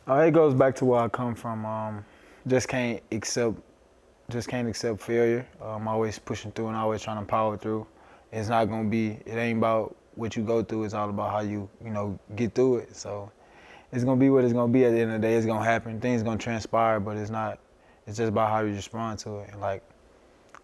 Uh, 0.07 0.15
it 0.15 0.31
goes 0.31 0.53
back 0.53 0.75
to 0.77 0.85
where 0.85 1.01
I 1.01 1.09
come 1.09 1.35
from. 1.35 1.65
Um, 1.65 2.05
just 2.47 2.69
can't 2.69 3.03
accept, 3.11 3.57
just 4.29 4.47
can't 4.47 4.67
accept 4.67 5.01
failure. 5.01 5.45
I'm 5.61 5.87
always 5.87 6.17
pushing 6.17 6.51
through 6.51 6.67
and 6.67 6.77
always 6.77 7.01
trying 7.01 7.19
to 7.19 7.25
power 7.25 7.57
through. 7.57 7.85
It's 8.31 8.49
not 8.49 8.65
gonna 8.65 8.89
be. 8.89 9.19
It 9.25 9.35
ain't 9.35 9.57
about 9.57 9.95
what 10.15 10.35
you 10.35 10.43
go 10.43 10.63
through. 10.63 10.83
It's 10.83 10.93
all 10.93 11.09
about 11.09 11.31
how 11.31 11.39
you, 11.39 11.69
you 11.83 11.91
know, 11.91 12.19
get 12.35 12.53
through 12.53 12.77
it. 12.77 12.95
So, 12.95 13.31
it's 13.91 14.03
gonna 14.03 14.19
be 14.19 14.29
what 14.29 14.43
it's 14.43 14.53
gonna 14.53 14.71
be. 14.71 14.85
At 14.85 14.91
the 14.91 14.99
end 14.99 15.11
of 15.11 15.21
the 15.21 15.27
day, 15.27 15.35
it's 15.35 15.45
gonna 15.45 15.63
happen. 15.63 15.99
Things 15.99 16.23
gonna 16.23 16.37
transpire, 16.37 16.99
but 16.99 17.17
it's 17.17 17.31
not. 17.31 17.59
It's 18.05 18.17
just 18.17 18.29
about 18.29 18.49
how 18.49 18.61
you 18.61 18.73
respond 18.73 19.19
to 19.19 19.39
it. 19.39 19.49
And 19.51 19.61
like, 19.61 19.83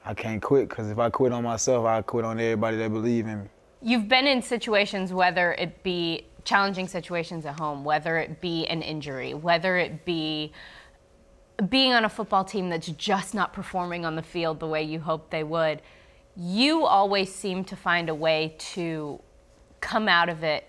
I 0.05 0.13
can't 0.13 0.41
quit 0.41 0.69
because 0.69 0.89
if 0.89 0.99
I 0.99 1.09
quit 1.09 1.31
on 1.31 1.43
myself, 1.43 1.85
I 1.85 2.01
quit 2.01 2.25
on 2.25 2.39
everybody 2.39 2.77
that 2.77 2.91
believe 2.91 3.25
in 3.25 3.43
me. 3.43 3.49
You've 3.81 4.07
been 4.07 4.27
in 4.27 4.41
situations, 4.41 5.13
whether 5.13 5.53
it 5.53 5.83
be 5.83 6.25
challenging 6.43 6.87
situations 6.87 7.45
at 7.45 7.59
home, 7.59 7.83
whether 7.83 8.17
it 8.17 8.39
be 8.39 8.67
an 8.67 8.81
injury, 8.81 9.33
whether 9.33 9.77
it 9.77 10.05
be 10.05 10.51
being 11.69 11.93
on 11.93 12.05
a 12.05 12.09
football 12.09 12.43
team 12.43 12.69
that's 12.69 12.87
just 12.87 13.33
not 13.33 13.53
performing 13.53 14.05
on 14.05 14.15
the 14.15 14.21
field 14.21 14.59
the 14.59 14.67
way 14.67 14.83
you 14.83 14.99
hoped 14.99 15.31
they 15.31 15.43
would. 15.43 15.81
You 16.37 16.85
always 16.85 17.33
seem 17.33 17.63
to 17.65 17.75
find 17.75 18.09
a 18.09 18.15
way 18.15 18.55
to 18.57 19.19
come 19.79 20.07
out 20.07 20.29
of 20.29 20.43
it 20.43 20.67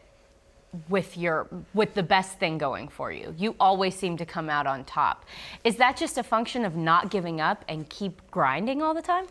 with 0.89 1.17
your 1.17 1.49
with 1.75 1.95
the 1.95 2.03
best 2.03 2.39
thing 2.39 2.59
going 2.59 2.89
for 2.89 3.11
you. 3.11 3.35
You 3.39 3.57
always 3.59 3.95
seem 3.95 4.17
to 4.19 4.27
come 4.27 4.51
out 4.51 4.67
on 4.67 4.85
top. 4.85 5.25
Is 5.65 5.77
that 5.77 5.97
just 5.97 6.19
a 6.19 6.23
function 6.23 6.65
of 6.65 6.77
not 6.77 7.11
giving 7.11 7.41
up 7.41 7.65
and 7.69 7.89
keep 7.89 8.21
grinding 8.31 8.83
all 8.83 8.95
the 8.95 9.03
time? 9.03 9.27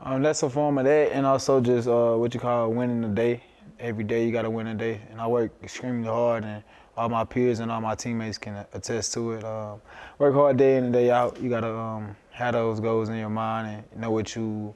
Um, 0.00 0.22
that's 0.22 0.42
a 0.42 0.50
form 0.50 0.78
of 0.78 0.84
that, 0.84 1.12
and 1.12 1.24
also 1.24 1.60
just 1.60 1.88
uh, 1.88 2.14
what 2.14 2.34
you 2.34 2.40
call 2.40 2.70
winning 2.72 3.00
the 3.00 3.08
day. 3.08 3.42
Every 3.80 4.04
day 4.04 4.24
you 4.24 4.32
got 4.32 4.42
to 4.42 4.50
win 4.50 4.66
a 4.68 4.74
day, 4.74 5.00
and 5.10 5.20
I 5.20 5.26
work 5.26 5.52
extremely 5.62 6.08
hard, 6.08 6.44
and 6.44 6.62
all 6.96 7.08
my 7.08 7.24
peers 7.24 7.60
and 7.60 7.70
all 7.72 7.80
my 7.80 7.94
teammates 7.94 8.38
can 8.38 8.64
attest 8.72 9.12
to 9.14 9.32
it. 9.32 9.44
Um, 9.44 9.80
work 10.18 10.34
hard 10.34 10.56
day 10.56 10.76
in 10.76 10.84
and 10.84 10.92
day 10.92 11.10
out. 11.10 11.40
You 11.40 11.48
got 11.48 11.60
to 11.60 11.74
um, 11.74 12.16
have 12.30 12.54
those 12.54 12.80
goals 12.80 13.08
in 13.08 13.16
your 13.16 13.30
mind 13.30 13.84
and 13.90 14.00
know 14.00 14.10
what 14.10 14.36
you 14.36 14.74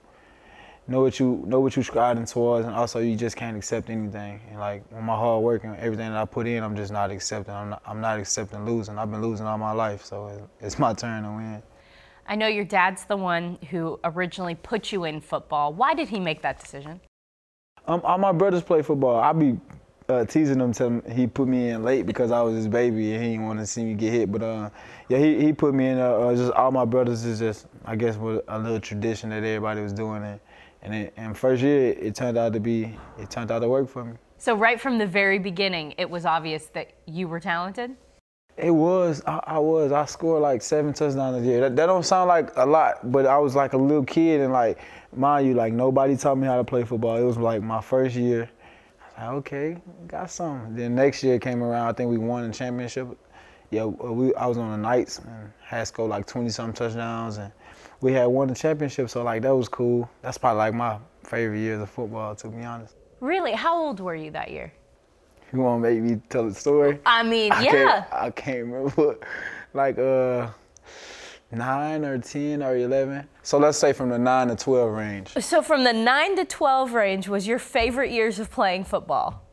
know 0.88 1.02
what 1.02 1.20
you 1.20 1.44
know 1.46 1.60
what 1.60 1.76
you're 1.76 1.84
striving 1.84 2.24
towards, 2.24 2.66
and 2.66 2.74
also 2.74 2.98
you 3.00 3.14
just 3.14 3.36
can't 3.36 3.56
accept 3.56 3.90
anything. 3.90 4.40
And 4.50 4.58
like 4.58 4.82
when 4.90 5.04
my 5.04 5.14
hard 5.14 5.42
work 5.42 5.64
and 5.64 5.76
everything 5.76 6.10
that 6.10 6.18
I 6.18 6.24
put 6.24 6.46
in, 6.46 6.62
I'm 6.62 6.74
just 6.74 6.92
not 6.92 7.10
accepting. 7.10 7.54
I'm 7.54 7.70
not, 7.70 7.82
I'm 7.86 8.00
not 8.00 8.18
accepting 8.18 8.64
losing. 8.64 8.98
I've 8.98 9.10
been 9.10 9.22
losing 9.22 9.46
all 9.46 9.58
my 9.58 9.72
life, 9.72 10.04
so 10.04 10.48
it's 10.60 10.78
my 10.78 10.94
turn 10.94 11.24
to 11.24 11.30
win. 11.30 11.62
I 12.26 12.36
know 12.36 12.46
your 12.46 12.64
dad's 12.64 13.04
the 13.04 13.16
one 13.16 13.58
who 13.70 13.98
originally 14.04 14.54
put 14.54 14.92
you 14.92 15.04
in 15.04 15.20
football. 15.20 15.72
Why 15.72 15.94
did 15.94 16.08
he 16.08 16.20
make 16.20 16.42
that 16.42 16.60
decision? 16.60 17.00
Um, 17.86 18.02
all 18.04 18.18
my 18.18 18.32
brothers 18.32 18.62
play 18.62 18.82
football. 18.82 19.16
I 19.18 19.32
be 19.32 19.58
uh, 20.10 20.24
teasing 20.24 20.60
him, 20.60 20.72
telling 20.72 21.02
him 21.02 21.16
he 21.16 21.26
put 21.26 21.48
me 21.48 21.70
in 21.70 21.84
late 21.84 22.06
because 22.06 22.30
I 22.30 22.40
was 22.42 22.54
his 22.54 22.68
baby 22.68 23.12
and 23.14 23.22
he 23.22 23.30
didn't 23.30 23.46
want 23.46 23.58
to 23.60 23.66
see 23.66 23.84
me 23.84 23.94
get 23.94 24.12
hit. 24.12 24.32
But 24.32 24.42
uh, 24.42 24.70
yeah, 25.08 25.18
he, 25.18 25.38
he 25.38 25.52
put 25.52 25.74
me 25.74 25.88
in. 25.88 25.98
Uh, 25.98 26.10
uh, 26.10 26.34
just 26.34 26.52
all 26.52 26.70
my 26.70 26.84
brothers 26.84 27.24
is 27.24 27.38
just 27.38 27.66
I 27.84 27.96
guess 27.96 28.16
was 28.16 28.40
a 28.48 28.58
little 28.58 28.80
tradition 28.80 29.30
that 29.30 29.36
everybody 29.36 29.80
was 29.80 29.92
doing 29.92 30.22
it. 30.22 30.40
And 30.82 30.94
it, 30.94 31.12
and 31.16 31.36
first 31.36 31.62
year 31.62 31.90
it 31.90 32.14
turned 32.14 32.38
out 32.38 32.52
to 32.52 32.60
be 32.60 32.96
it 33.18 33.30
turned 33.30 33.50
out 33.50 33.60
to 33.60 33.68
work 33.68 33.88
for 33.88 34.04
me. 34.04 34.14
So 34.38 34.54
right 34.54 34.80
from 34.80 34.98
the 34.98 35.06
very 35.06 35.38
beginning, 35.38 35.94
it 35.98 36.08
was 36.08 36.24
obvious 36.24 36.66
that 36.66 36.92
you 37.06 37.26
were 37.26 37.40
talented. 37.40 37.96
It 38.56 38.70
was. 38.70 39.22
I, 39.26 39.40
I 39.44 39.58
was. 39.58 39.92
I 39.92 40.04
scored 40.06 40.42
like 40.42 40.62
seven 40.62 40.92
touchdowns 40.92 41.42
a 41.42 41.46
year. 41.46 41.60
That, 41.60 41.76
that 41.76 41.86
don't 41.86 42.04
sound 42.04 42.28
like 42.28 42.50
a 42.56 42.66
lot, 42.66 43.10
but 43.12 43.26
I 43.26 43.38
was 43.38 43.54
like 43.54 43.72
a 43.72 43.76
little 43.76 44.04
kid 44.04 44.40
and 44.40 44.52
like, 44.52 44.78
mind 45.14 45.46
you, 45.46 45.54
like 45.54 45.72
nobody 45.72 46.16
taught 46.16 46.38
me 46.38 46.46
how 46.46 46.56
to 46.56 46.64
play 46.64 46.84
football. 46.84 47.16
It 47.16 47.24
was 47.24 47.36
like 47.36 47.62
my 47.62 47.80
first 47.80 48.16
year. 48.16 48.50
I 49.16 49.32
was 49.32 49.34
like, 49.34 49.36
okay, 49.38 49.76
got 50.08 50.30
some. 50.30 50.74
Then 50.74 50.94
next 50.94 51.22
year 51.22 51.38
came 51.38 51.62
around. 51.62 51.88
I 51.88 51.92
think 51.92 52.10
we 52.10 52.18
won 52.18 52.48
the 52.48 52.54
championship. 52.54 53.08
Yeah, 53.70 53.84
we. 53.84 54.34
I 54.34 54.46
was 54.46 54.58
on 54.58 54.70
the 54.72 54.76
Knights 54.76 55.18
and 55.18 55.52
had 55.64 55.86
scored 55.86 56.10
like 56.10 56.26
20 56.26 56.48
some 56.50 56.72
touchdowns 56.72 57.38
and 57.38 57.52
we 58.00 58.12
had 58.12 58.26
won 58.26 58.48
the 58.48 58.54
championship. 58.54 59.10
So 59.10 59.22
like 59.22 59.42
that 59.42 59.54
was 59.54 59.68
cool. 59.68 60.08
That's 60.22 60.38
probably 60.38 60.58
like 60.58 60.74
my 60.74 60.98
favorite 61.24 61.58
years 61.58 61.80
of 61.80 61.90
football, 61.90 62.34
to 62.36 62.48
be 62.48 62.62
honest. 62.62 62.94
Really? 63.20 63.52
How 63.52 63.76
old 63.76 64.00
were 64.00 64.14
you 64.14 64.30
that 64.32 64.50
year? 64.50 64.72
You 65.52 65.60
want 65.60 65.82
to 65.82 65.90
make 65.90 66.02
me 66.02 66.20
tell 66.28 66.48
the 66.48 66.54
story? 66.54 67.00
I 67.06 67.22
mean, 67.22 67.52
I 67.52 67.62
yeah. 67.62 67.70
Can't, 67.72 68.06
I 68.12 68.30
can't 68.30 68.66
remember. 68.66 69.18
like 69.74 69.98
uh, 69.98 70.48
nine 71.50 72.04
or 72.04 72.18
ten 72.18 72.62
or 72.62 72.76
eleven. 72.76 73.26
So 73.42 73.58
let's 73.58 73.78
say 73.78 73.92
from 73.92 74.10
the 74.10 74.18
nine 74.18 74.48
to 74.48 74.56
twelve 74.56 74.92
range. 74.92 75.32
So 75.40 75.62
from 75.62 75.84
the 75.84 75.92
9 75.92 76.36
to 76.36 76.44
12 76.44 76.92
range 76.92 77.28
was 77.28 77.46
your 77.46 77.58
favorite 77.58 78.10
years 78.10 78.38
of 78.38 78.50
playing 78.50 78.84
football. 78.84 79.47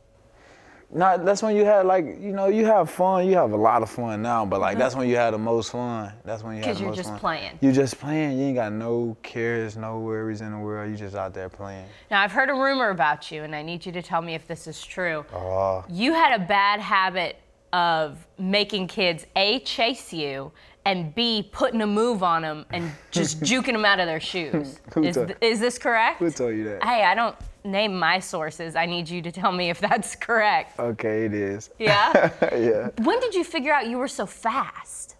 Not 0.88 1.24
that's 1.24 1.42
when 1.42 1.56
you 1.56 1.64
had 1.64 1.84
like 1.84 2.04
you 2.04 2.32
know 2.32 2.46
you 2.46 2.64
have 2.64 2.88
fun. 2.90 3.26
You 3.26 3.34
have 3.36 3.50
a 3.52 3.56
lot 3.56 3.82
of 3.82 3.90
fun 3.90 4.22
now, 4.22 4.46
but 4.46 4.60
like 4.60 4.78
that's 4.78 4.94
when 4.94 5.08
you 5.08 5.16
had 5.16 5.34
the 5.34 5.38
most 5.38 5.72
fun. 5.72 6.12
That's 6.24 6.44
when 6.44 6.56
you 6.56 6.62
had 6.62 6.66
Mm-hmm. 6.66 6.70
'Cause 6.70 6.76
the 6.78 6.82
you're 6.82 6.88
most 6.90 6.96
just 6.96 7.10
fun. 7.10 7.18
playing. 7.18 7.58
You're 7.60 7.72
just 7.72 7.98
playing. 7.98 8.38
You 8.38 8.44
ain't 8.46 8.54
got 8.54 8.72
no 8.72 9.16
cares, 9.22 9.76
no 9.76 9.98
worries 9.98 10.42
in 10.42 10.52
the 10.52 10.58
world. 10.58 10.88
You 10.90 10.96
just 10.96 11.16
out 11.16 11.34
there 11.34 11.48
playing. 11.48 11.86
Now, 12.10 12.22
I've 12.22 12.30
heard 12.32 12.50
a 12.50 12.54
rumor 12.54 12.90
about 12.90 13.32
you, 13.32 13.42
and 13.42 13.54
I 13.54 13.62
need 13.62 13.84
you 13.84 13.90
to 13.92 14.02
tell 14.02 14.22
me 14.22 14.34
if 14.34 14.46
this 14.46 14.68
is 14.68 14.82
true. 14.84 15.24
Oh. 15.34 15.84
You 15.88 16.12
had 16.14 16.40
a 16.40 16.44
bad 16.44 16.78
habit 16.78 17.36
of 17.72 18.24
making 18.38 18.86
kids 18.86 19.26
A, 19.34 19.58
chase 19.60 20.12
you, 20.12 20.52
and 20.86 21.12
B, 21.16 21.48
putting 21.50 21.82
a 21.82 21.86
move 21.86 22.22
on 22.22 22.42
them 22.42 22.64
and 22.70 22.92
just 23.10 23.40
juking 23.42 23.72
them 23.72 23.84
out 23.84 23.98
of 23.98 24.06
their 24.06 24.20
shoes. 24.20 24.80
Is, 24.96 25.16
th- 25.16 25.36
is 25.40 25.60
this 25.60 25.78
correct? 25.78 26.20
Who 26.20 26.30
told 26.30 26.54
you 26.54 26.64
that? 26.64 26.84
Hey, 26.84 27.02
I 27.02 27.14
don't 27.14 27.36
name 27.64 27.98
my 27.98 28.20
sources. 28.20 28.76
I 28.76 28.86
need 28.86 29.08
you 29.08 29.20
to 29.22 29.32
tell 29.32 29.50
me 29.50 29.68
if 29.68 29.80
that's 29.80 30.14
correct. 30.14 30.78
Okay, 30.78 31.26
it 31.26 31.34
is. 31.34 31.70
Yeah? 31.78 32.30
yeah. 32.52 32.88
when 33.02 33.18
did 33.20 33.34
you 33.34 33.42
figure 33.44 33.72
out 33.72 33.88
you 33.88 33.98
were 33.98 34.08
so 34.08 34.26
fast? 34.26 35.16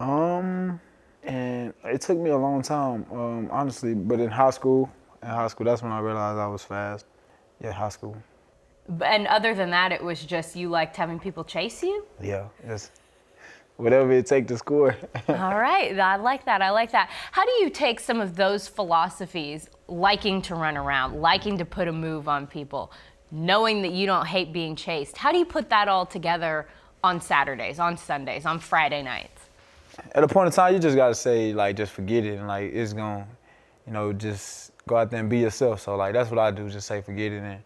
Um, 0.00 0.80
and 1.24 1.74
it 1.84 2.00
took 2.00 2.18
me 2.18 2.30
a 2.30 2.38
long 2.38 2.62
time, 2.62 3.04
um, 3.12 3.48
honestly. 3.52 3.94
But 3.94 4.18
in 4.20 4.30
high 4.30 4.50
school, 4.50 4.90
in 5.22 5.28
high 5.28 5.48
school, 5.48 5.66
that's 5.66 5.82
when 5.82 5.92
I 5.92 6.00
realized 6.00 6.38
I 6.38 6.46
was 6.46 6.64
fast. 6.64 7.04
Yeah, 7.62 7.72
high 7.72 7.90
school. 7.90 8.16
And 9.04 9.26
other 9.26 9.54
than 9.54 9.70
that, 9.70 9.92
it 9.92 10.02
was 10.02 10.24
just 10.24 10.56
you 10.56 10.70
liked 10.70 10.96
having 10.96 11.20
people 11.20 11.44
chase 11.44 11.82
you? 11.82 12.06
Yeah, 12.20 12.48
it's 12.64 12.90
whatever 13.80 14.12
it 14.12 14.26
take 14.26 14.46
to 14.48 14.58
score. 14.58 14.96
All 15.28 15.58
right, 15.58 15.98
I 15.98 16.16
like 16.16 16.44
that. 16.44 16.62
I 16.62 16.70
like 16.70 16.92
that. 16.92 17.10
How 17.32 17.44
do 17.44 17.52
you 17.60 17.70
take 17.70 18.00
some 18.00 18.20
of 18.20 18.36
those 18.36 18.68
philosophies, 18.68 19.68
liking 19.88 20.42
to 20.42 20.54
run 20.54 20.76
around, 20.76 21.20
liking 21.20 21.58
to 21.58 21.64
put 21.64 21.88
a 21.88 21.92
move 21.92 22.28
on 22.28 22.46
people, 22.46 22.92
knowing 23.30 23.82
that 23.82 23.92
you 23.92 24.06
don't 24.06 24.26
hate 24.26 24.52
being 24.52 24.76
chased? 24.76 25.16
How 25.16 25.32
do 25.32 25.38
you 25.38 25.44
put 25.44 25.70
that 25.70 25.88
all 25.88 26.06
together 26.06 26.68
on 27.02 27.20
Saturdays, 27.20 27.78
on 27.78 27.96
Sundays, 27.96 28.44
on 28.46 28.58
Friday 28.58 29.02
nights? 29.02 29.40
At 30.14 30.22
a 30.22 30.28
point 30.28 30.46
in 30.46 30.52
time, 30.52 30.74
you 30.74 30.78
just 30.78 30.96
gotta 30.96 31.14
say 31.14 31.52
like, 31.52 31.76
just 31.76 31.92
forget 31.92 32.24
it, 32.24 32.38
and 32.38 32.46
like 32.46 32.72
it's 32.72 32.92
gonna, 32.92 33.26
you 33.86 33.92
know, 33.92 34.12
just 34.12 34.72
go 34.86 34.96
out 34.96 35.10
there 35.10 35.20
and 35.20 35.28
be 35.28 35.38
yourself. 35.38 35.80
So 35.80 35.96
like 35.96 36.12
that's 36.12 36.30
what 36.30 36.38
I 36.38 36.50
do, 36.50 36.68
just 36.68 36.86
say 36.86 37.00
forget 37.00 37.32
it, 37.32 37.42
and 37.42 37.62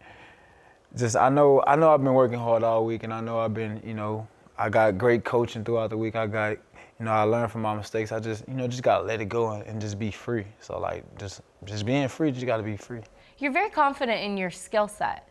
just 0.95 1.15
I 1.15 1.29
know 1.29 1.63
I 1.65 1.75
know 1.75 1.93
I've 1.93 2.03
been 2.03 2.13
working 2.13 2.39
hard 2.39 2.63
all 2.63 2.85
week, 2.85 3.03
and 3.03 3.13
I 3.13 3.21
know 3.21 3.39
I've 3.39 3.53
been, 3.53 3.81
you 3.85 3.93
know, 3.93 4.27
I 4.57 4.69
got 4.69 4.97
great 4.97 5.25
coaching 5.25 5.63
throughout 5.63 5.89
the 5.89 5.97
week. 5.97 6.15
I 6.15 6.27
got, 6.27 6.51
you 6.99 7.05
know, 7.05 7.11
I 7.11 7.23
learned 7.23 7.51
from 7.51 7.61
my 7.61 7.75
mistakes. 7.75 8.11
I 8.11 8.19
just, 8.19 8.47
you 8.47 8.53
know, 8.53 8.67
just 8.67 8.83
gotta 8.83 9.03
let 9.03 9.19
it 9.21 9.25
go 9.25 9.51
and, 9.51 9.63
and 9.63 9.81
just 9.81 9.99
be 9.99 10.11
free. 10.11 10.45
So 10.61 10.79
like 10.79 11.03
just 11.17 11.41
just 11.65 11.85
being 11.85 12.07
free, 12.07 12.31
you 12.31 12.45
gotta 12.45 12.63
be 12.63 12.77
free. 12.77 13.01
You're 13.37 13.51
very 13.51 13.69
confident 13.69 14.23
in 14.23 14.37
your 14.37 14.49
skill 14.49 14.87
set. 14.87 15.27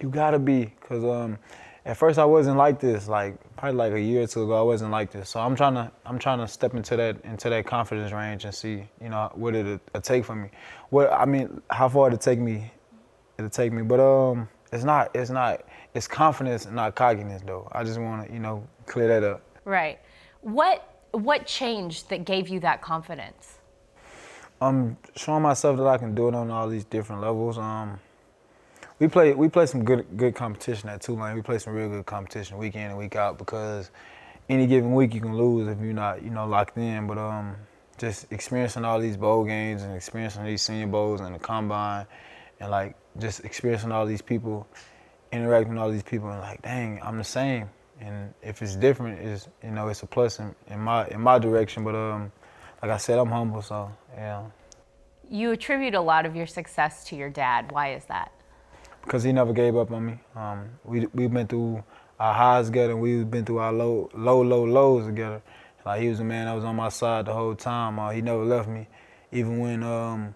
You 0.00 0.10
gotta 0.10 0.38
be, 0.38 0.72
cause 0.80 1.02
um, 1.02 1.38
at 1.86 1.96
first 1.96 2.18
I 2.18 2.26
wasn't 2.26 2.58
like 2.58 2.78
this. 2.78 3.08
Like 3.08 3.38
probably 3.56 3.78
like 3.78 3.92
a 3.94 4.00
year 4.00 4.24
or 4.24 4.26
two 4.26 4.42
ago, 4.42 4.58
I 4.58 4.62
wasn't 4.62 4.90
like 4.90 5.10
this. 5.10 5.30
So 5.30 5.40
I'm 5.40 5.56
trying 5.56 5.74
to, 5.74 5.90
I'm 6.04 6.18
trying 6.18 6.38
to 6.40 6.48
step 6.48 6.74
into 6.74 6.94
that, 6.96 7.16
into 7.24 7.48
that 7.48 7.64
confidence 7.64 8.12
range 8.12 8.44
and 8.44 8.54
see, 8.54 8.86
you 9.00 9.08
know, 9.08 9.30
what 9.34 9.54
it 9.54 9.80
will 9.94 10.00
take 10.02 10.26
for 10.26 10.34
me. 10.34 10.50
What 10.90 11.10
I 11.10 11.24
mean, 11.24 11.62
how 11.70 11.88
far 11.88 12.08
it'll 12.08 12.18
take 12.18 12.38
me, 12.38 12.70
it'll 13.38 13.48
take 13.48 13.72
me. 13.72 13.80
But 13.80 14.00
um, 14.00 14.46
it's 14.72 14.84
not, 14.84 15.10
it's 15.14 15.30
not, 15.30 15.62
it's 15.96 16.06
confidence, 16.08 16.66
and 16.66 16.76
not 16.76 16.94
cockiness 16.94 17.42
though. 17.44 17.68
I 17.72 17.82
just 17.82 17.98
want 17.98 18.26
to, 18.26 18.32
you 18.32 18.38
know, 18.38 18.66
clear 18.86 19.08
that 19.08 19.24
up. 19.24 19.42
Right. 19.64 19.98
What 20.42 21.06
what 21.12 21.46
changed 21.46 22.10
that 22.10 22.24
gave 22.24 22.48
you 22.48 22.60
that 22.60 22.82
confidence? 22.82 23.56
um 24.60 24.96
showing 25.16 25.42
myself 25.42 25.76
that 25.76 25.86
I 25.86 25.98
can 25.98 26.14
do 26.14 26.28
it 26.28 26.34
on 26.34 26.50
all 26.50 26.68
these 26.68 26.84
different 26.84 27.22
levels. 27.22 27.58
Um, 27.58 27.98
we 28.98 29.08
play 29.08 29.34
we 29.34 29.48
play 29.48 29.66
some 29.66 29.84
good 29.84 30.06
good 30.16 30.34
competition 30.34 30.88
at 30.88 31.02
Tulane. 31.02 31.34
We 31.34 31.42
play 31.42 31.58
some 31.58 31.74
real 31.74 31.88
good 31.88 32.06
competition 32.06 32.56
week 32.58 32.74
in 32.74 32.82
and 32.82 32.98
week 32.98 33.16
out 33.16 33.38
because 33.38 33.90
any 34.48 34.66
given 34.66 34.94
week 34.94 35.12
you 35.14 35.20
can 35.20 35.36
lose 35.36 35.68
if 35.68 35.78
you're 35.80 35.92
not 35.92 36.22
you 36.22 36.30
know 36.30 36.46
locked 36.46 36.78
in. 36.78 37.06
But 37.06 37.18
um, 37.18 37.56
just 37.98 38.32
experiencing 38.32 38.84
all 38.84 38.98
these 38.98 39.16
bowl 39.16 39.44
games 39.44 39.82
and 39.82 39.94
experiencing 39.94 40.44
these 40.44 40.62
senior 40.62 40.86
bowls 40.86 41.20
and 41.20 41.34
the 41.34 41.38
combine, 41.38 42.06
and 42.60 42.70
like 42.70 42.96
just 43.18 43.44
experiencing 43.44 43.92
all 43.92 44.06
these 44.06 44.22
people, 44.22 44.66
interacting 45.32 45.74
with 45.74 45.82
all 45.82 45.90
these 45.90 46.02
people, 46.02 46.30
and 46.30 46.40
like, 46.40 46.62
dang, 46.62 47.00
I'm 47.02 47.18
the 47.18 47.24
same. 47.24 47.68
And 48.00 48.34
if 48.42 48.60
it's 48.62 48.76
different, 48.76 49.20
is 49.20 49.48
you 49.62 49.70
know 49.70 49.88
it's 49.88 50.02
a 50.02 50.06
plus 50.06 50.38
in, 50.38 50.54
in 50.68 50.80
my 50.80 51.06
in 51.08 51.20
my 51.20 51.38
direction. 51.38 51.84
But 51.84 51.94
um, 51.94 52.32
like 52.82 52.90
I 52.90 52.98
said, 52.98 53.18
I'm 53.18 53.30
humble, 53.30 53.62
so 53.62 53.90
yeah. 54.14 54.44
You 55.28 55.50
attribute 55.52 55.94
a 55.94 56.00
lot 56.00 56.24
of 56.26 56.36
your 56.36 56.46
success 56.46 57.04
to 57.04 57.16
your 57.16 57.30
dad. 57.30 57.72
Why 57.72 57.94
is 57.94 58.04
that? 58.04 58.30
because 59.06 59.22
he 59.22 59.32
never 59.32 59.52
gave 59.52 59.76
up 59.76 59.92
on 59.92 60.04
me. 60.04 60.18
Um, 60.34 60.68
we 60.84 61.06
we've 61.14 61.32
been 61.32 61.46
through 61.46 61.82
our 62.18 62.34
highs 62.34 62.66
together, 62.66 62.92
and 62.92 63.00
we've 63.00 63.30
been 63.30 63.44
through 63.44 63.58
our 63.58 63.72
low, 63.72 64.10
low, 64.14 64.42
low 64.42 64.64
lows 64.64 65.06
together. 65.06 65.40
Like 65.84 66.02
he 66.02 66.08
was 66.08 66.18
the 66.18 66.24
man 66.24 66.46
that 66.46 66.54
was 66.54 66.64
on 66.64 66.74
my 66.74 66.88
side 66.88 67.26
the 67.26 67.32
whole 67.32 67.54
time. 67.54 67.98
Uh, 67.98 68.10
he 68.10 68.20
never 68.20 68.44
left 68.44 68.68
me, 68.68 68.88
even 69.30 69.60
when 69.60 69.84
um, 69.84 70.34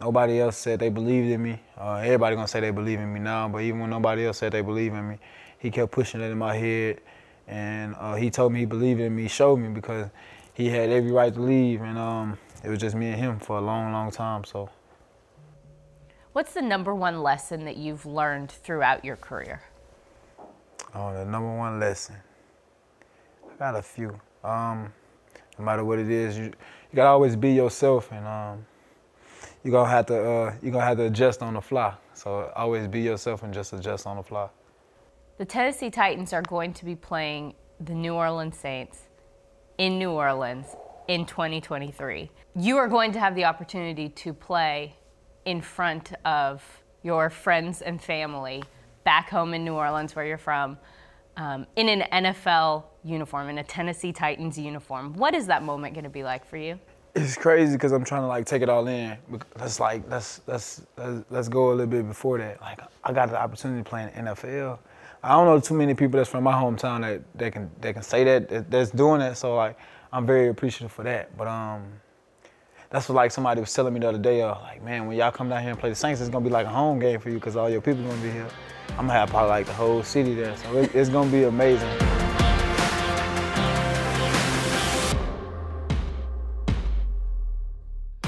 nobody 0.00 0.40
else 0.40 0.56
said 0.56 0.80
they 0.80 0.88
believed 0.88 1.30
in 1.30 1.42
me. 1.42 1.60
Uh, 1.76 1.96
everybody 1.96 2.36
gonna 2.36 2.48
say 2.48 2.60
they 2.60 2.70
believe 2.70 3.00
in 3.00 3.12
me 3.12 3.20
now, 3.20 3.48
but 3.48 3.58
even 3.58 3.80
when 3.80 3.90
nobody 3.90 4.26
else 4.26 4.38
said 4.38 4.52
they 4.52 4.60
believe 4.62 4.92
in 4.94 5.08
me, 5.08 5.18
he 5.58 5.70
kept 5.70 5.92
pushing 5.92 6.20
it 6.20 6.30
in 6.30 6.38
my 6.38 6.56
head, 6.56 7.00
and 7.48 7.94
uh, 7.98 8.14
he 8.14 8.30
told 8.30 8.52
me 8.52 8.60
he 8.60 8.66
believed 8.66 9.00
in 9.00 9.14
me, 9.14 9.28
showed 9.28 9.56
me 9.56 9.68
because 9.68 10.08
he 10.52 10.68
had 10.68 10.90
every 10.90 11.10
right 11.10 11.32
to 11.32 11.40
leave, 11.40 11.82
and 11.82 11.98
um, 11.98 12.38
it 12.62 12.68
was 12.68 12.78
just 12.78 12.94
me 12.94 13.08
and 13.08 13.16
him 13.16 13.38
for 13.38 13.58
a 13.58 13.60
long, 13.60 13.92
long 13.92 14.10
time. 14.10 14.44
So. 14.44 14.70
What's 16.32 16.52
the 16.52 16.62
number 16.62 16.94
one 16.94 17.22
lesson 17.22 17.64
that 17.64 17.76
you've 17.76 18.06
learned 18.06 18.50
throughout 18.50 19.04
your 19.04 19.16
career? 19.16 19.62
Oh, 20.92 21.12
the 21.12 21.24
number 21.24 21.56
one 21.56 21.78
lesson. 21.78 22.16
I 23.54 23.56
got 23.58 23.76
a 23.76 23.82
few. 23.82 24.20
Um, 24.42 24.92
no 25.58 25.64
matter 25.64 25.84
what 25.84 25.98
it 25.98 26.10
is, 26.10 26.36
you 26.36 26.44
you 26.44 26.96
gotta 26.96 27.10
always 27.10 27.36
be 27.36 27.52
yourself, 27.52 28.10
and 28.12 28.26
um, 28.26 28.66
you 29.64 29.70
gonna 29.70 29.88
have 29.88 30.06
to 30.06 30.30
uh, 30.30 30.54
you 30.62 30.70
gonna 30.70 30.84
have 30.84 30.98
to 30.98 31.04
adjust 31.04 31.42
on 31.42 31.54
the 31.54 31.60
fly. 31.60 31.94
So 32.12 32.52
always 32.54 32.86
be 32.86 33.00
yourself 33.00 33.42
and 33.42 33.52
just 33.52 33.72
adjust 33.72 34.06
on 34.06 34.18
the 34.18 34.22
fly. 34.22 34.48
The 35.38 35.44
Tennessee 35.44 35.90
Titans 35.90 36.32
are 36.32 36.42
going 36.42 36.72
to 36.74 36.84
be 36.84 36.94
playing 36.94 37.54
the 37.80 37.94
New 37.94 38.14
Orleans 38.14 38.56
Saints 38.56 38.98
in 39.78 39.98
New 39.98 40.10
Orleans 40.10 40.66
in 41.08 41.26
2023. 41.26 42.30
You 42.54 42.76
are 42.76 42.88
going 42.88 43.10
to 43.12 43.20
have 43.20 43.34
the 43.34 43.44
opportunity 43.44 44.08
to 44.10 44.32
play 44.32 44.96
in 45.44 45.60
front 45.60 46.12
of 46.24 46.62
your 47.02 47.30
friends 47.30 47.82
and 47.82 48.00
family 48.00 48.62
back 49.02 49.28
home 49.28 49.54
in 49.54 49.64
New 49.64 49.74
Orleans, 49.74 50.14
where 50.14 50.24
you're 50.24 50.38
from, 50.38 50.78
um, 51.36 51.66
in 51.76 51.88
an 51.88 52.24
NFL 52.24 52.84
uniform, 53.02 53.48
in 53.48 53.58
a 53.58 53.64
Tennessee 53.64 54.12
Titans 54.12 54.56
uniform. 54.56 55.14
What 55.14 55.34
is 55.34 55.46
that 55.48 55.62
moment 55.62 55.94
going 55.94 56.04
to 56.04 56.10
be 56.10 56.22
like 56.22 56.46
for 56.46 56.56
you? 56.56 56.78
It's 57.14 57.36
crazy 57.36 57.74
because 57.74 57.92
I'm 57.92 58.04
trying 58.04 58.22
to 58.22 58.26
like 58.26 58.44
take 58.44 58.62
it 58.62 58.68
all 58.68 58.88
in. 58.88 59.16
Let's 59.56 59.78
like 59.78 60.02
let's 60.10 60.40
let's 60.48 60.82
let's, 61.30 61.48
go 61.48 61.68
a 61.68 61.70
little 61.70 61.86
bit 61.86 62.08
before 62.08 62.38
that. 62.38 62.60
Like 62.60 62.80
I 63.04 63.12
got 63.12 63.30
the 63.30 63.40
opportunity 63.40 63.84
to 63.84 63.88
play 63.88 64.02
in 64.02 64.24
NFL. 64.24 64.78
I 65.22 65.28
don't 65.28 65.46
know 65.46 65.60
too 65.60 65.74
many 65.74 65.94
people 65.94 66.18
that's 66.18 66.28
from 66.28 66.42
my 66.42 66.52
hometown 66.52 67.02
that, 67.02 67.22
that 67.38 67.52
can 67.52 67.70
that 67.80 67.94
can 67.94 68.02
say 68.02 68.24
that, 68.24 68.48
that 68.48 68.70
that's 68.70 68.90
doing 68.90 69.20
that. 69.20 69.38
So 69.38 69.54
like 69.54 69.78
I'm 70.12 70.26
very 70.26 70.48
appreciative 70.48 70.90
for 70.90 71.04
that. 71.04 71.36
But 71.36 71.46
um, 71.46 71.84
that's 72.90 73.08
what 73.08 73.14
like 73.14 73.30
somebody 73.30 73.60
was 73.60 73.72
telling 73.72 73.94
me 73.94 74.00
the 74.00 74.08
other 74.08 74.18
day. 74.18 74.42
Uh, 74.42 74.58
like 74.60 74.82
man, 74.82 75.06
when 75.06 75.16
y'all 75.16 75.30
come 75.30 75.48
down 75.48 75.62
here 75.62 75.70
and 75.70 75.78
play 75.78 75.90
the 75.90 75.94
Saints, 75.94 76.20
it's 76.20 76.30
gonna 76.30 76.44
be 76.44 76.50
like 76.50 76.66
a 76.66 76.70
home 76.70 76.98
game 76.98 77.20
for 77.20 77.28
you 77.28 77.36
because 77.36 77.54
all 77.54 77.70
your 77.70 77.80
people 77.80 78.02
gonna 78.02 78.20
be 78.22 78.30
here. 78.30 78.48
I'm 78.90 79.06
gonna 79.06 79.12
have 79.12 79.30
probably 79.30 79.50
like 79.50 79.66
the 79.66 79.72
whole 79.72 80.02
city 80.02 80.34
there, 80.34 80.56
so 80.56 80.78
it, 80.78 80.92
it's 80.92 81.10
gonna 81.10 81.30
be 81.30 81.44
amazing. 81.44 82.23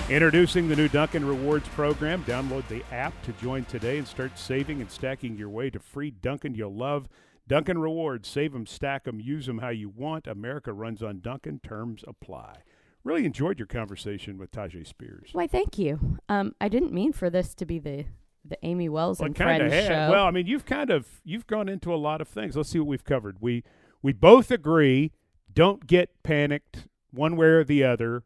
Introducing 0.08 0.68
the 0.68 0.76
new 0.76 0.86
Dunkin' 0.88 1.24
Rewards 1.24 1.68
program. 1.70 2.22
Download 2.24 2.66
the 2.68 2.84
app 2.92 3.20
to 3.24 3.32
join 3.32 3.64
today 3.64 3.98
and 3.98 4.06
start 4.06 4.38
saving 4.38 4.80
and 4.80 4.88
stacking 4.88 5.36
your 5.36 5.48
way 5.48 5.68
to 5.68 5.80
free 5.80 6.12
Dunkin' 6.12 6.54
you'll 6.54 6.74
love. 6.74 7.08
Dunkin' 7.48 7.78
Rewards. 7.78 8.28
Save 8.28 8.52
them, 8.52 8.66
stack 8.66 9.02
them, 9.04 9.18
use 9.18 9.46
them 9.46 9.58
how 9.58 9.70
you 9.70 9.88
want. 9.88 10.28
America 10.28 10.72
runs 10.72 11.02
on 11.02 11.18
Dunkin'. 11.20 11.58
Terms 11.58 12.04
apply. 12.06 12.58
Really 13.02 13.24
enjoyed 13.24 13.58
your 13.58 13.66
conversation 13.66 14.38
with 14.38 14.52
Tyjae 14.52 14.86
Spears. 14.86 15.30
Why, 15.32 15.48
thank 15.48 15.76
you. 15.76 16.18
Um, 16.28 16.54
I 16.60 16.68
didn't 16.68 16.92
mean 16.92 17.12
for 17.12 17.28
this 17.28 17.52
to 17.56 17.66
be 17.66 17.78
the 17.80 18.04
the 18.48 18.58
Amy 18.64 18.88
Wells 18.88 19.18
Well, 19.18 19.26
and 19.26 19.36
Friends 19.36 19.72
had. 19.72 19.88
show. 19.88 20.10
Well, 20.12 20.24
I 20.24 20.30
mean, 20.30 20.46
you've 20.46 20.66
kind 20.66 20.90
of 20.90 21.20
you've 21.24 21.48
gone 21.48 21.68
into 21.68 21.92
a 21.92 21.96
lot 21.96 22.20
of 22.20 22.28
things. 22.28 22.56
Let's 22.56 22.68
see 22.68 22.78
what 22.78 22.86
we've 22.86 23.04
covered. 23.04 23.38
We 23.40 23.64
we 24.02 24.12
both 24.12 24.52
agree. 24.52 25.10
Don't 25.52 25.84
get 25.88 26.10
panicked 26.22 26.86
one 27.10 27.34
way 27.36 27.46
or 27.46 27.64
the 27.64 27.82
other, 27.82 28.22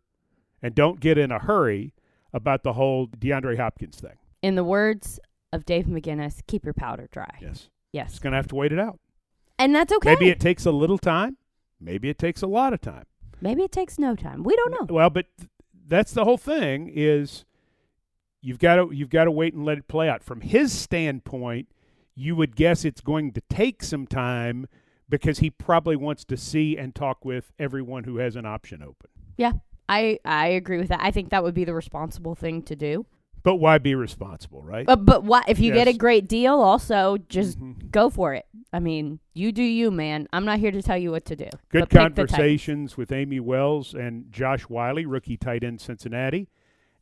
and 0.62 0.75
don't 0.75 1.01
get 1.01 1.18
in 1.18 1.31
a 1.31 1.38
hurry 1.38 1.92
about 2.33 2.62
the 2.62 2.75
whole 2.75 3.09
DeAndre 3.09 3.57
Hopkins 3.59 3.99
thing. 4.01 4.16
In 4.42 4.55
the 4.55 4.64
words 4.64 5.18
of 5.53 5.64
Dave 5.64 5.87
McGinnis, 5.87 6.40
keep 6.46 6.64
your 6.64 6.75
powder 6.75 7.09
dry. 7.11 7.38
Yes, 7.40 7.68
Yes. 7.92 8.11
just 8.12 8.23
gonna 8.23 8.37
have 8.37 8.49
to 8.49 8.55
wait 8.55 8.73
it 8.73 8.79
out. 8.79 8.99
And 9.59 9.75
that's 9.75 9.92
okay. 9.92 10.11
Maybe 10.14 10.29
it 10.31 10.40
takes 10.40 10.64
a 10.64 10.70
little 10.73 10.99
time. 10.99 11.37
Maybe 11.81 12.09
it 12.09 12.18
takes 12.18 12.40
a 12.42 12.46
lot 12.46 12.73
of 12.73 12.81
time. 12.81 13.05
Maybe 13.40 13.62
it 13.62 13.73
takes 13.73 13.99
no 13.99 14.14
time. 14.14 14.42
We 14.42 14.55
don't 14.57 14.70
know. 14.88 14.94
Well, 14.94 15.11
but 15.11 15.27
th- 15.38 15.49
that's 15.87 16.12
the 16.12 16.25
whole 16.25 16.37
thing 16.38 16.90
is 16.94 17.44
you've 18.42 18.59
got 18.59 18.77
to 18.77 18.90
you've 18.92 19.11
got 19.11 19.25
to 19.25 19.31
wait 19.31 19.55
and 19.55 19.64
let 19.64 19.79
it 19.79 19.88
play 19.88 20.09
out. 20.09 20.23
From 20.23 20.40
his 20.42 20.73
standpoint, 20.73 21.68
you 22.14 22.37
would 22.37 22.55
guess 22.57 22.85
it's 22.85 23.01
going 23.01 23.33
to 23.33 23.40
take 23.51 23.83
some 23.83 24.07
time 24.07 24.66
because 25.09 25.40
he 25.40 25.51
probably 25.51 25.96
wants 25.96 26.25
to 26.27 26.37
see 26.37 26.77
and 26.77 26.94
talk 26.94 27.25
with 27.25 27.51
everyone 27.59 28.05
who 28.05 28.18
has 28.18 28.37
an 28.37 28.46
option 28.46 28.83
open. 28.83 29.11
Yeah. 29.37 29.53
I 29.90 30.18
I 30.24 30.46
agree 30.48 30.79
with 30.79 30.88
that. 30.88 31.00
I 31.03 31.11
think 31.11 31.31
that 31.31 31.42
would 31.42 31.55
be 31.55 31.64
the 31.64 31.74
responsible 31.74 32.35
thing 32.35 32.62
to 32.62 32.76
do. 32.76 33.05
But 33.42 33.57
why 33.57 33.79
be 33.79 33.94
responsible, 33.94 34.62
right? 34.62 34.87
But 34.87 35.05
but 35.07 35.24
what 35.24 35.48
if 35.48 35.59
you 35.59 35.72
get 35.72 35.88
a 35.88 35.94
great 35.94 36.29
deal? 36.29 36.61
Also, 36.61 37.16
just 37.29 37.59
Mhm. 37.59 37.90
go 37.90 38.09
for 38.11 38.35
it. 38.35 38.44
I 38.72 38.81
mean, 38.81 39.18
you 39.35 39.50
do 39.50 39.62
you, 39.62 39.90
man. 39.90 40.29
I'm 40.33 40.44
not 40.44 40.59
here 40.61 40.70
to 40.70 40.83
tell 40.83 40.98
you 40.98 41.11
what 41.11 41.24
to 41.24 41.37
do. 41.37 41.48
Good 41.70 41.81
but 41.81 41.81
pick 41.81 41.88
the 41.90 41.96
Titans. 41.98 42.16
conversations 42.31 42.96
with 42.96 43.11
Amy 43.11 43.40
Wells 43.40 43.94
and 43.94 44.31
Josh 44.31 44.62
Whyle, 44.64 45.03
rookie 45.05 45.37
tight 45.38 45.64
end 45.64 45.81
Cincinnati, 45.81 46.48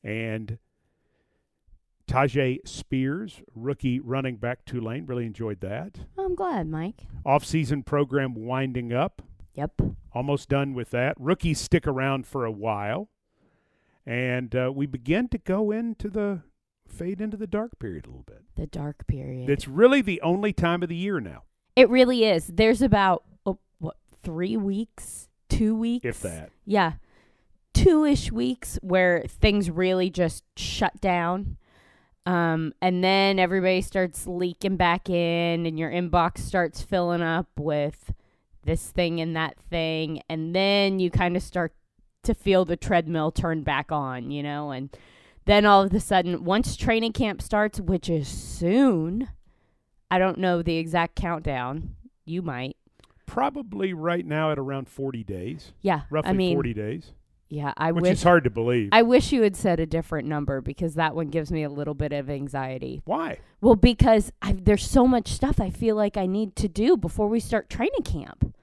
and 0.05 0.59
Tyjae 2.07 2.66
Spears, 2.66 3.42
rookie 3.55 4.01
running 4.01 4.37
back 4.37 4.64
Tulane. 4.64 5.05
Really 5.05 5.27
enjoyed 5.27 5.61
that. 5.61 5.98
I'm 6.16 6.35
glad, 6.35 6.68
Mike. 6.68 7.03
Off-season 7.27 7.83
program 7.83 8.35
winding 8.35 8.92
up. 8.94 9.20
Yep. 9.59 9.83
Almost 10.12 10.49
done 10.49 10.73
with 10.73 10.92
that. 10.92 11.16
Rookies 11.18 11.59
stick 11.59 11.85
around 11.85 12.29
for 12.29 12.44
a 12.44 12.51
while, 12.53 13.09
and 14.07 14.55
uh, 14.55 14.71
we 14.73 14.87
begin 14.87 15.27
to 15.31 15.38
go 15.38 15.73
into 15.73 16.09
the 16.09 16.42
fade 16.87 17.21
into 17.21 17.37
the 17.37 17.49
dark 17.49 17.77
period 17.81 18.07
a 18.07 18.09
little 18.09 18.23
bit. 18.23 18.44
The 18.55 18.68
dark 18.68 19.09
period. 19.09 19.51
It's 19.51 19.66
really 19.66 20.01
the 20.01 20.21
only 20.21 20.53
time 20.53 20.85
of 20.85 20.88
the 20.88 20.94
year 20.94 21.18
now, 21.18 21.42
it 21.75 21.90
really 21.90 22.25
is. 22.25 22.47
There's 22.47 22.83
about 22.83 23.25
oh, 23.44 23.59
what 23.81 23.97
three 24.23 24.57
weeks, 24.57 25.29
two 25.49 25.75
weeks, 25.75 26.07
if 26.07 26.21
that. 26.21 26.53
Yeah, 26.64 26.92
two 27.75 28.05
ish 28.05 28.31
weeks 28.31 28.79
where 28.81 29.25
things 29.27 29.73
really 29.73 30.09
just 30.09 30.44
shut 30.57 31.01
down. 31.01 31.57
Um, 32.27 32.75
and 32.81 33.03
then 33.03 33.40
everybody 33.40 33.81
starts 33.81 34.25
leaking 34.25 34.77
back 34.77 35.11
in, 35.11 35.66
and 35.66 35.77
your 35.77 35.90
inbox 35.90 36.38
starts 36.38 36.81
filling 36.81 37.23
up 37.23 37.49
with 37.59 38.12
this 38.68 38.90
thing 38.90 39.20
and 39.20 39.35
that 39.35 39.59
thing. 39.70 40.20
And 40.28 40.54
then 40.54 41.00
you 41.00 41.11
kind 41.11 41.37
of 41.37 41.42
start 41.42 41.72
to 42.24 42.35
feel 42.35 42.64
the 42.64 42.76
treadmill 42.76 43.33
turn 43.33 43.62
back 43.62 43.90
on, 43.90 44.31
you 44.31 44.42
know? 44.42 44.70
And 44.70 44.90
then 45.46 45.64
all 45.64 45.83
of 45.83 45.92
a 45.94 46.00
sudden, 46.00 46.44
once 46.44 46.76
training 46.76 47.14
camp 47.14 47.40
starts, 47.40 47.81
which 47.81 48.11
is 48.11 48.28
soon, 48.28 49.28
I 50.11 50.18
don't 50.18 50.38
know 50.38 50.62
the 50.62 50.76
exact 50.76 51.16
countdown. 51.16 51.94
You 52.26 52.42
might. 52.42 52.76
Probably 53.26 53.92
right 53.94 54.24
now 54.24 54.52
at 54.52 54.59
around 54.59 54.88
40 54.88 55.24
days, 55.24 55.72
Yeah. 55.81 56.02
roughly 56.11 56.31
I 56.31 56.33
mean, 56.35 56.57
40 56.57 56.74
days, 56.74 57.12
yeah, 57.50 57.72
I 57.76 57.92
which 57.92 58.02
wish. 58.02 58.12
is 58.12 58.22
hard 58.22 58.44
to 58.44 58.50
believe. 58.50 58.88
I 58.92 59.02
wish 59.02 59.33
you 59.33 59.42
had 59.42 59.57
said 59.57 59.81
a 59.81 59.87
different 59.87 60.28
number 60.28 60.61
because 60.62 60.94
that 60.94 61.14
one 61.14 61.28
gives 61.28 61.50
me 61.52 61.62
a 61.62 61.68
little 61.70 61.94
bit 61.94 62.12
of 62.12 62.28
anxiety. 62.31 63.00
Why? 63.04 63.38
Well, 63.61 63.76
because 63.76 64.33
I, 64.42 64.52
there's 64.52 64.87
so 64.88 65.07
much 65.07 65.28
stuff 65.28 65.61
I 65.61 65.68
feel 65.70 65.94
like 65.96 66.16
I 66.18 66.26
need 66.26 66.57
to 66.57 66.68
do 66.68 66.96
before 66.96 67.28
we 67.28 67.40
start 67.40 67.68
training 67.70 68.02
camp. 68.04 68.54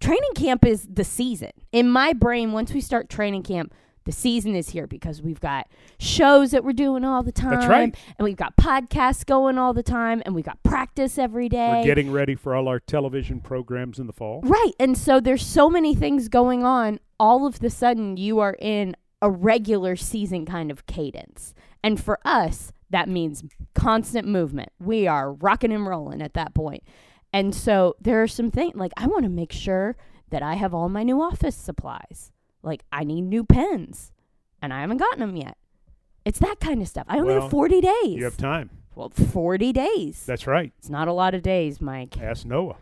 Training 0.00 0.34
camp 0.34 0.64
is 0.64 0.86
the 0.90 1.04
season. 1.04 1.50
In 1.72 1.90
my 1.90 2.12
brain, 2.12 2.52
once 2.52 2.72
we 2.72 2.80
start 2.80 3.08
training 3.08 3.42
camp, 3.42 3.74
the 4.04 4.12
season 4.12 4.54
is 4.54 4.70
here 4.70 4.86
because 4.86 5.20
we've 5.20 5.40
got 5.40 5.68
shows 5.98 6.52
that 6.52 6.64
we're 6.64 6.72
doing 6.72 7.04
all 7.04 7.22
the 7.22 7.32
time. 7.32 7.68
right. 7.68 7.94
And 8.18 8.24
we've 8.24 8.36
got 8.36 8.56
podcasts 8.56 9.26
going 9.26 9.58
all 9.58 9.74
the 9.74 9.82
time. 9.82 10.22
And 10.24 10.34
we've 10.34 10.46
got 10.46 10.62
practice 10.62 11.18
every 11.18 11.48
day. 11.50 11.68
We're 11.68 11.84
getting 11.84 12.10
ready 12.10 12.34
for 12.34 12.54
all 12.54 12.68
our 12.68 12.80
television 12.80 13.40
programs 13.40 13.98
in 13.98 14.06
the 14.06 14.14
fall. 14.14 14.40
Right. 14.44 14.72
And 14.80 14.96
so 14.96 15.20
there's 15.20 15.44
so 15.44 15.68
many 15.68 15.94
things 15.94 16.28
going 16.28 16.64
on. 16.64 17.00
All 17.20 17.46
of 17.46 17.58
the 17.58 17.68
sudden, 17.68 18.16
you 18.16 18.38
are 18.38 18.56
in 18.58 18.96
a 19.20 19.30
regular 19.30 19.94
season 19.94 20.46
kind 20.46 20.70
of 20.70 20.86
cadence. 20.86 21.54
And 21.82 22.02
for 22.02 22.18
us, 22.24 22.72
that 22.88 23.08
means 23.08 23.44
constant 23.74 24.26
movement. 24.26 24.70
We 24.78 25.06
are 25.06 25.32
rocking 25.34 25.72
and 25.72 25.86
rolling 25.86 26.22
at 26.22 26.32
that 26.34 26.54
point. 26.54 26.82
And 27.32 27.54
so 27.54 27.94
there 28.00 28.22
are 28.22 28.26
some 28.28 28.50
things 28.50 28.74
like 28.74 28.92
I 28.96 29.06
want 29.06 29.24
to 29.24 29.28
make 29.28 29.52
sure 29.52 29.96
that 30.30 30.42
I 30.42 30.54
have 30.54 30.72
all 30.74 30.88
my 30.88 31.02
new 31.02 31.20
office 31.20 31.56
supplies. 31.56 32.32
Like 32.62 32.84
I 32.90 33.04
need 33.04 33.22
new 33.22 33.44
pens, 33.44 34.12
and 34.60 34.72
I 34.72 34.80
haven't 34.80 34.96
gotten 34.98 35.20
them 35.20 35.36
yet. 35.36 35.56
It's 36.24 36.38
that 36.40 36.60
kind 36.60 36.82
of 36.82 36.88
stuff. 36.88 37.06
I 37.08 37.18
only 37.18 37.34
Well, 37.34 37.42
have 37.42 37.50
40 37.50 37.80
days. 37.80 38.16
You 38.16 38.24
have 38.24 38.36
time. 38.36 38.70
well, 38.94 39.08
40 39.10 39.72
days. 39.72 40.24
That's 40.26 40.46
right. 40.46 40.72
it's 40.78 40.90
not 40.90 41.08
a 41.08 41.12
lot 41.12 41.34
of 41.34 41.42
days, 41.42 41.80
Mike. 41.80 42.18
Ask 42.20 42.44
Noah. 42.44 42.76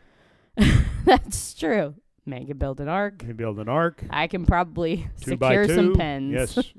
That's 1.04 1.54
true. 1.54 1.94
Man 2.24 2.46
can 2.46 2.58
build 2.58 2.80
an 2.80 2.88
ark. 2.88 3.18
Can 3.18 3.28
you 3.28 3.34
build 3.34 3.60
an 3.60 3.68
ark. 3.68 4.02
I 4.10 4.26
can 4.26 4.46
probably 4.46 5.06
Two 5.20 5.36
by 5.36 5.54
secure 5.62 5.76
some 5.76 5.94
pens. 5.94 6.32
Yes. 6.32 6.72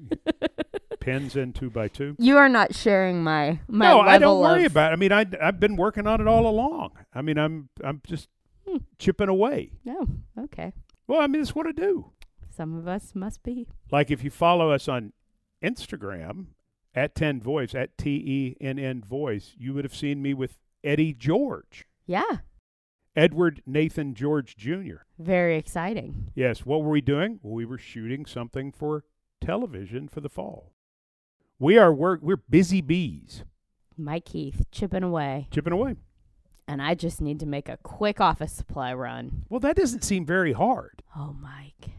pens 0.99 1.38
in 1.38 1.53
two 1.53 1.69
by 1.69 1.88
two. 1.88 2.15
You 2.19 2.36
are 2.38 2.49
not 2.49 2.75
sharing 2.75 3.23
my 3.23 3.60
my 3.69 3.86
no, 3.88 3.97
level 3.99 4.10
I 4.12 4.17
don't 4.17 4.39
worry 4.41 4.65
of, 4.65 4.73
about 4.73 4.91
it. 4.91 4.93
I 4.93 4.95
mean, 4.97 5.13
I, 5.13 5.25
I've 5.41 5.60
been 5.60 5.77
working 5.77 6.06
on 6.06 6.19
it 6.19 6.27
all 6.27 6.47
along. 6.47 6.91
I 7.17 7.21
mean, 7.21 7.38
I'm 7.38 7.69
I'm 7.84 8.01
just 8.06 8.30
Hmm. 8.67 8.77
chipping 8.99 9.30
away. 9.30 9.71
No, 9.86 10.06
okay. 10.38 10.73
Well, 11.08 11.21
I 11.21 11.27
mean, 11.27 11.41
it's 11.41 11.56
what 11.56 11.67
I 11.67 11.71
do. 11.71 12.12
Some 12.49 12.75
of 12.77 12.88
us 12.88 13.13
must 13.15 13.41
be. 13.43 13.67
Like 13.91 14.12
if 14.12 14.23
you 14.23 14.30
follow 14.30 14.71
us 14.71 14.88
on 14.89 15.13
Instagram 15.63 16.47
at 16.93 17.15
Ten 17.15 17.39
Voice 17.41 17.73
at 17.75 17.97
T 17.97 18.10
E 18.12 18.58
N 18.60 18.77
N 18.80 19.01
Voice, 19.03 19.53
you 19.58 19.73
would 19.73 19.84
have 19.86 19.95
seen 19.95 20.21
me 20.21 20.34
with 20.34 20.58
Eddie 20.84 21.13
George, 21.13 21.86
Yeah, 22.06 22.39
Edward 23.15 23.62
Nathan 23.65 24.13
George 24.13 24.56
Jr. 24.56 24.97
very 25.17 25.56
exciting. 25.58 26.32
Yes, 26.36 26.65
what 26.65 26.84
were 26.84 26.89
we 26.91 27.01
doing? 27.01 27.39
Well, 27.41 27.53
we 27.53 27.65
were 27.65 27.77
shooting 27.80 28.25
something 28.25 28.71
for 28.71 29.03
television 29.41 30.08
for 30.08 30.21
the 30.21 30.30
fall. 30.30 30.73
We 31.60 31.77
are 31.77 31.93
work. 31.93 32.19
We're 32.21 32.38
busy 32.38 32.82
bees, 32.82 33.43
Mike 33.97 34.25
Keith 34.25 34.65
chipping 34.71 35.03
away, 35.03 35.47
chipping 35.51 35.73
away. 35.73 35.95
And 36.67 36.82
I 36.82 36.93
just 36.95 37.21
need 37.21 37.39
to 37.39 37.45
make 37.45 37.69
a 37.69 37.77
quick 37.77 38.19
office 38.21 38.51
supply 38.51 38.93
run. 38.93 39.43
Well, 39.49 39.60
that 39.62 39.75
doesn't 39.75 40.03
seem 40.03 40.25
very 40.25 40.53
hard. 40.53 41.01
Oh, 41.15 41.36
Mike, 41.39 41.91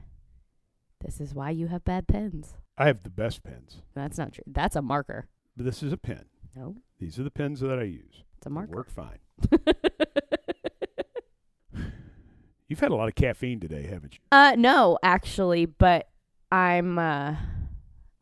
this 1.04 1.20
is 1.20 1.34
why 1.34 1.50
you 1.50 1.68
have 1.68 1.84
bad 1.84 2.06
pens. 2.06 2.54
I 2.76 2.86
have 2.86 3.02
the 3.02 3.10
best 3.10 3.42
pens. 3.42 3.82
That's 3.94 4.18
not 4.18 4.32
true. 4.32 4.44
That's 4.46 4.76
a 4.76 4.82
marker. 4.82 5.28
This 5.56 5.82
is 5.82 5.92
a 5.92 5.96
pen. 5.96 6.26
No, 6.54 6.76
These 6.98 7.18
are 7.18 7.22
the 7.24 7.30
pens 7.30 7.60
that 7.60 7.78
I 7.78 7.84
use. 7.84 8.22
it's 8.36 8.46
a 8.46 8.48
They 8.48 8.54
marker. 8.54 8.74
work 8.76 8.90
fine. 8.90 9.18
You've 12.68 12.80
had 12.80 12.90
a 12.90 12.94
lot 12.96 13.08
of 13.08 13.14
caffeine 13.14 13.60
today, 13.60 13.86
haven't 13.86 14.14
you? 14.14 14.20
uh, 14.30 14.54
no, 14.58 14.98
actually, 15.02 15.64
but 15.66 16.08
I'm 16.52 16.98
uh, 16.98 17.36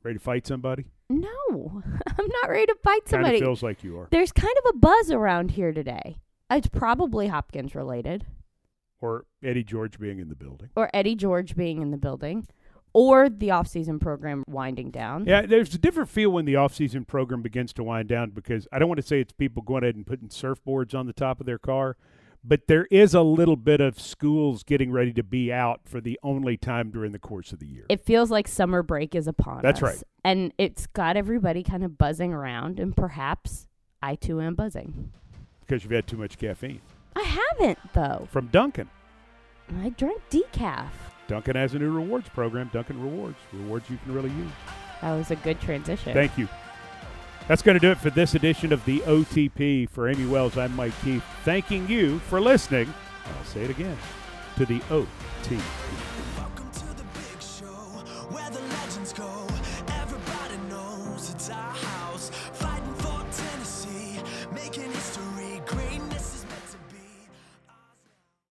Ready 0.05 0.19
to 0.19 0.25
fight 0.25 0.47
somebody? 0.47 0.85
no, 1.09 1.29
I'm 2.07 2.27
not 2.43 2.51
ready 2.51 2.67
to 2.67 2.77
fight 2.85 3.01
Kind 3.05 3.09
somebody. 3.11 3.37
of 3.37 3.41
feels 3.43 3.63
like 3.63 3.83
you 3.83 3.99
are. 3.99 4.09
There's 4.13 4.31
kind 4.33 4.55
of 4.65 4.73
a 4.75 4.79
buzz 4.79 5.11
around 5.11 5.53
here 5.53 5.73
today. 5.73 6.19
It's 6.51 6.69
probably 6.69 7.27
Hopkins 7.29 7.75
related, 7.75 8.27
Or 9.01 9.25
Eddie 9.43 9.65
George 9.65 9.99
being 9.99 10.19
in 10.21 10.29
the 10.29 10.37
building. 10.37 10.71
or 10.77 10.89
Eddie 10.95 11.17
George 11.17 11.57
being 11.57 11.83
in 11.83 11.91
the 11.91 11.97
building, 11.99 12.47
or 12.93 13.29
the 13.29 13.51
off-season 13.51 13.99
program 13.99 14.43
winding 14.47 14.91
down. 14.91 15.27
Yeah, 15.27 15.43
there's 15.43 15.75
a 15.75 15.79
different 15.79 16.09
feel 16.09 16.31
when 16.31 16.45
the 16.45 16.57
off-season 16.57 17.05
program 17.05 17.43
begins 17.43 17.73
to 17.75 17.85
wind 17.85 18.09
down 18.09 18.31
because 18.31 18.67
I 18.73 18.79
don't 18.79 18.89
want 18.89 19.01
to 19.01 19.07
say 19.07 19.21
it's 19.21 19.33
people 19.33 19.63
going 19.63 19.83
ahead 19.85 19.97
and 19.97 20.07
putting 20.07 20.29
surfboards 20.29 20.95
on 20.95 21.07
the 21.07 21.13
top 21.13 21.41
of 21.41 21.47
their 21.47 21.59
car, 21.59 21.97
but 22.45 22.69
there 22.69 22.87
is 22.93 23.13
a 23.13 23.23
little 23.23 23.57
bit 23.57 23.81
of 23.81 23.99
schools 24.01 24.63
getting 24.63 24.93
ready 24.93 25.13
to 25.15 25.23
be 25.25 25.53
out 25.53 25.81
for 25.85 26.01
the 26.01 26.19
only 26.23 26.57
time 26.57 26.91
during 26.91 27.11
the 27.13 27.19
course 27.19 27.53
of 27.53 27.59
the 27.59 27.67
year. 27.67 27.87
It 27.89 28.01
feels 28.07 28.31
like 28.31 28.47
summer 28.47 28.83
break 28.85 29.15
is 29.17 29.27
upon 29.27 29.63
That's 29.63 29.83
us. 29.83 29.83
right. 29.83 30.03
And 30.25 30.53
it's 30.57 30.87
got 30.87 31.17
everybody 31.17 31.65
kind 31.65 31.83
of 31.85 31.99
buzzing 31.99 32.33
around, 32.33 32.79
and 32.79 32.97
perhaps 32.97 33.67
I 34.01 34.15
too 34.15 34.41
am 34.41 34.55
buzzing. 34.55 35.13
Because 35.67 35.83
you've 35.83 35.93
had 35.93 36.07
too 36.07 36.17
much 36.17 36.39
caffeine. 36.39 36.81
I 37.15 37.23
haven't, 37.23 37.79
though. 37.93 38.29
From 38.31 38.49
Dunkin'. 38.49 38.89
I 39.83 39.89
drank 39.91 40.23
decaf. 40.31 40.91
Dunkin' 41.29 41.57
has 41.57 41.75
a 41.75 41.79
new 41.79 41.91
rewards 41.91 42.29
program, 42.29 42.71
Dunkin' 42.73 43.03
Rewards. 43.03 43.37
Rewards 43.53 43.91
you 43.91 43.99
can 44.05 44.15
really 44.15 44.31
use. 44.31 44.51
That 45.03 45.15
was 45.15 45.31
a 45.31 45.37
good 45.37 45.61
transition. 45.61 46.15
Thank 46.15 46.39
you. 46.39 46.49
That's 47.49 47.63
going 47.63 47.75
to 47.75 47.81
do 47.81 47.91
it 47.91 47.99
for 47.99 48.11
this 48.11 48.35
edition 48.35 48.73
of 48.73 48.85
the 48.85 49.01
OTP. 49.01 49.89
For 49.91 50.09
Amy 50.09 50.27
Wells, 50.27 50.57
I'm 50.57 50.75
Mike 50.75 50.95
Keith. 51.03 51.25
Thanking 51.45 51.89
you 51.89 52.19
for 52.21 52.41
listening. 52.41 52.93
I'll 53.25 53.45
say 53.45 53.63
it 53.63 53.71
again 53.71 53.97
to 54.57 54.67
the 54.67 54.81
OTP. 54.81 55.61